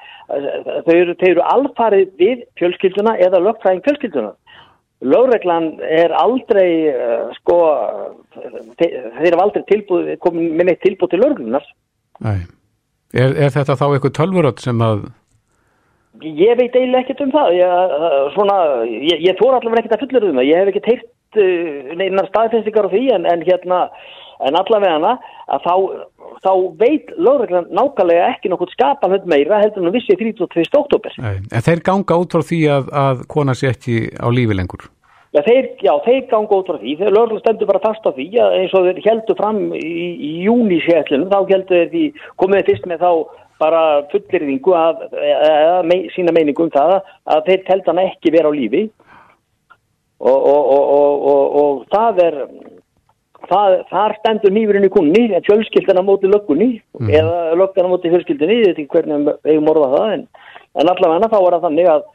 [0.86, 4.32] þau eru, eru alfarið við fjölskylduna eða lögfræðing fjölskylduna.
[5.12, 7.56] Lögreglan er aldrei, uh, sko,
[8.78, 11.66] þeir eru aldrei tilbúið, komin með neitt tilbúið til lögreglunar.
[12.22, 12.38] Nei.
[13.12, 15.10] Er, er þetta þá eitthvað tölvuröld sem að
[16.22, 17.94] Ég veit eiginlega ekkert um það, ég,
[18.34, 18.56] svona,
[18.86, 22.28] ég, ég þóra allavega ekkert að fullur um það, ég hef ekkert heyrt uh, neinar
[22.28, 23.78] staðfestingar á því en, en hérna,
[24.46, 25.14] en allavega hana,
[25.56, 25.74] að þá,
[26.44, 26.52] þá
[26.84, 30.68] veit lögreglan nákvæmlega ekki nokkur skapalhund meira heldur en að vissi 32.
[30.78, 31.16] oktober.
[31.24, 34.86] Nei, en þeir ganga út frá því að, að kona sé ekki á lífi lengur?
[35.32, 38.26] Já, þeir, já, þeir ganga út frá því, þeir lögreglan stendur bara fast á því
[38.36, 42.02] að eins og þeir heldur fram í, í júni sétlunum, þá heldur þeir því,
[42.42, 43.12] komið fyrst með þá
[43.62, 43.80] bara
[44.12, 46.98] fullirðingu að, að me, sína meiningu um það
[47.32, 48.84] að þeir telt hann ekki vera á lífi
[50.20, 52.38] og, og, og, og það er
[53.50, 57.12] það, þar stendur nýfurinn í kunni fjölskyldana móti löggunni mm.
[57.12, 60.26] eða löggana móti fjölskyldinni veit ekki hvernig við hefum orðað það en,
[60.82, 62.10] en allavega þá er það þannig að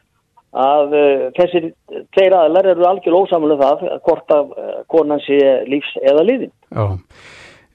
[0.55, 1.71] að uh, þessir
[2.15, 6.87] tveir aðlar eru algjör ósamlega það hvort að uh, konan sé lífs eða liðin Já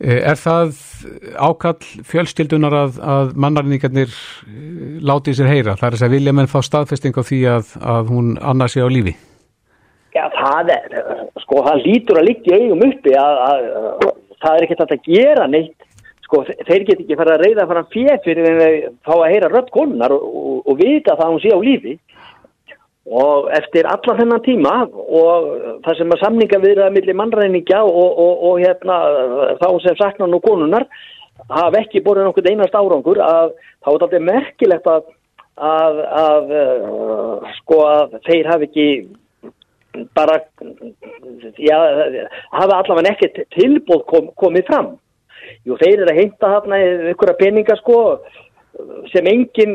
[0.03, 0.73] Er það
[1.39, 4.15] ákall fjölstyldunar að, að mannarningarnir
[4.99, 5.77] láti sér heyra?
[5.79, 8.83] Það er þess að vilja menn fá staðfesting á því að, að hún annars sé
[8.83, 9.15] á lífi?
[10.13, 10.99] Já, það er,
[11.45, 14.11] sko, það lítur að liggja eigum uppi að, að
[14.43, 15.87] það er ekkert að gera neitt.
[16.27, 19.71] Sko, þeir get ekki fara að reyða fara fyrir en þeir fá að heyra rött
[19.71, 21.95] konar og, og, og vita það að hún sé á lífi
[23.11, 25.49] og eftir alla þennan tíma og
[25.83, 28.99] það sem að samninga viðraða millir mannræningja og, og, og hérna
[29.59, 30.87] þá sem sakna nú konunar
[31.51, 35.11] hafa ekki borðið nokkur einast árangur að þá er þetta merkilegt að,
[35.57, 38.87] að, að uh, sko að þeir hafi ekki
[40.17, 40.39] bara
[41.59, 41.79] já,
[42.55, 44.95] hafa allavega ekki tilbúð kom, komið fram.
[45.67, 46.79] Jú, þeir eru að heimta þarna
[47.13, 47.99] ykkur að peninga sko
[49.13, 49.75] sem engin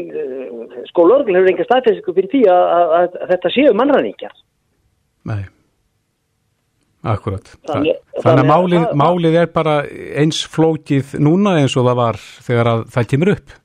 [0.89, 4.35] sko lörgl hefur engin staðfæsku fyrir því að, að, að þetta séu mannræðingjar
[5.27, 5.43] Nei.
[7.07, 9.75] Akkurat Þannig, þannig að málið, að, málið er bara
[10.19, 13.55] eins flókið núna eins og það var þegar það kemur upp.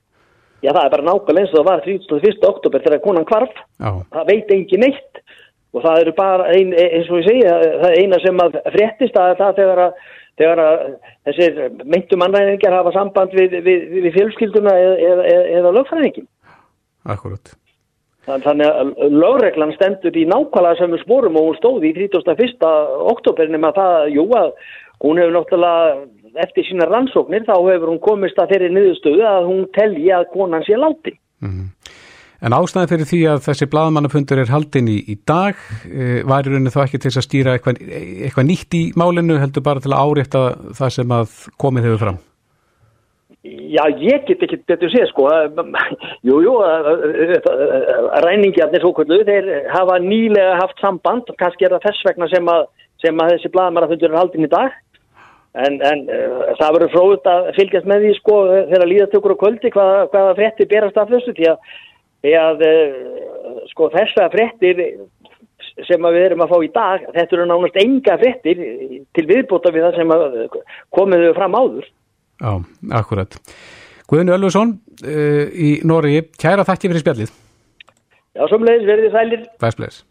[0.63, 2.45] Já það er bara nákvæmlega eins og það var 31.
[2.51, 3.91] oktober þegar konan kvarf Já.
[4.15, 5.23] það veit engin neitt.
[5.73, 9.17] Og það eru bara ein, eins og ég segja það er eina sem að fréttist
[9.17, 10.03] að það þegar að
[10.41, 10.85] þegar að
[11.29, 16.29] þessir meintu mannræðingar hafa samband við, við, við fjölskylduna eða, eða, eða lögfræðingin.
[17.13, 17.57] Akkurat.
[18.23, 22.69] Þannig að lögreglan stendur í nákvæmlega sem við spórum og hún stóði í 31.
[23.11, 24.53] oktoberin með það, jú að
[25.03, 29.65] hún hefur náttúrulega eftir sína rannsóknir þá hefur hún komist að þeirri niðurstöðu að hún
[29.75, 31.17] telji að konan sé láti.
[31.43, 31.67] Mm -hmm.
[32.43, 36.51] En ástæðan fyrir því að þessi bladamannafundur er haldin í, í dag e, var í
[36.51, 37.79] rauninu þá ekki til að stýra eitthvað,
[38.27, 40.43] eitthvað nýtt í málinu heldur bara til að árétta
[40.75, 42.19] það sem að komið hefur fram?
[43.43, 45.27] Já, ég get ekki betur segja sko,
[46.27, 46.53] jú, jú,
[48.23, 52.67] ræningjarnir svo kvöldu, þeir hafa nýlega haft samband, kannski er það þess vegna sem að,
[53.03, 54.77] sem að þessi bladamannafundur er haldin í dag,
[55.59, 58.37] en, en uh, það verður fróðut að fylgjast með því sko
[58.71, 61.75] þegar líðatökur á kvöldi hvaða, hvaða frétti berast af þessu því að
[62.23, 62.65] því að
[63.73, 64.83] sko þessa frettir
[65.87, 68.63] sem við erum að fá í dag þetta eru nánast enga frettir
[69.17, 70.15] til viðbóta við það sem
[70.95, 71.89] komiðu fram áður.
[72.43, 72.53] Já,
[73.01, 73.39] akkurat.
[74.11, 77.37] Guðinu Ölfusson uh, í Nóri, kæra þakki fyrir spjallið.
[78.33, 79.47] Já, somleis, verðið sælir.
[79.63, 80.03] Væsbleis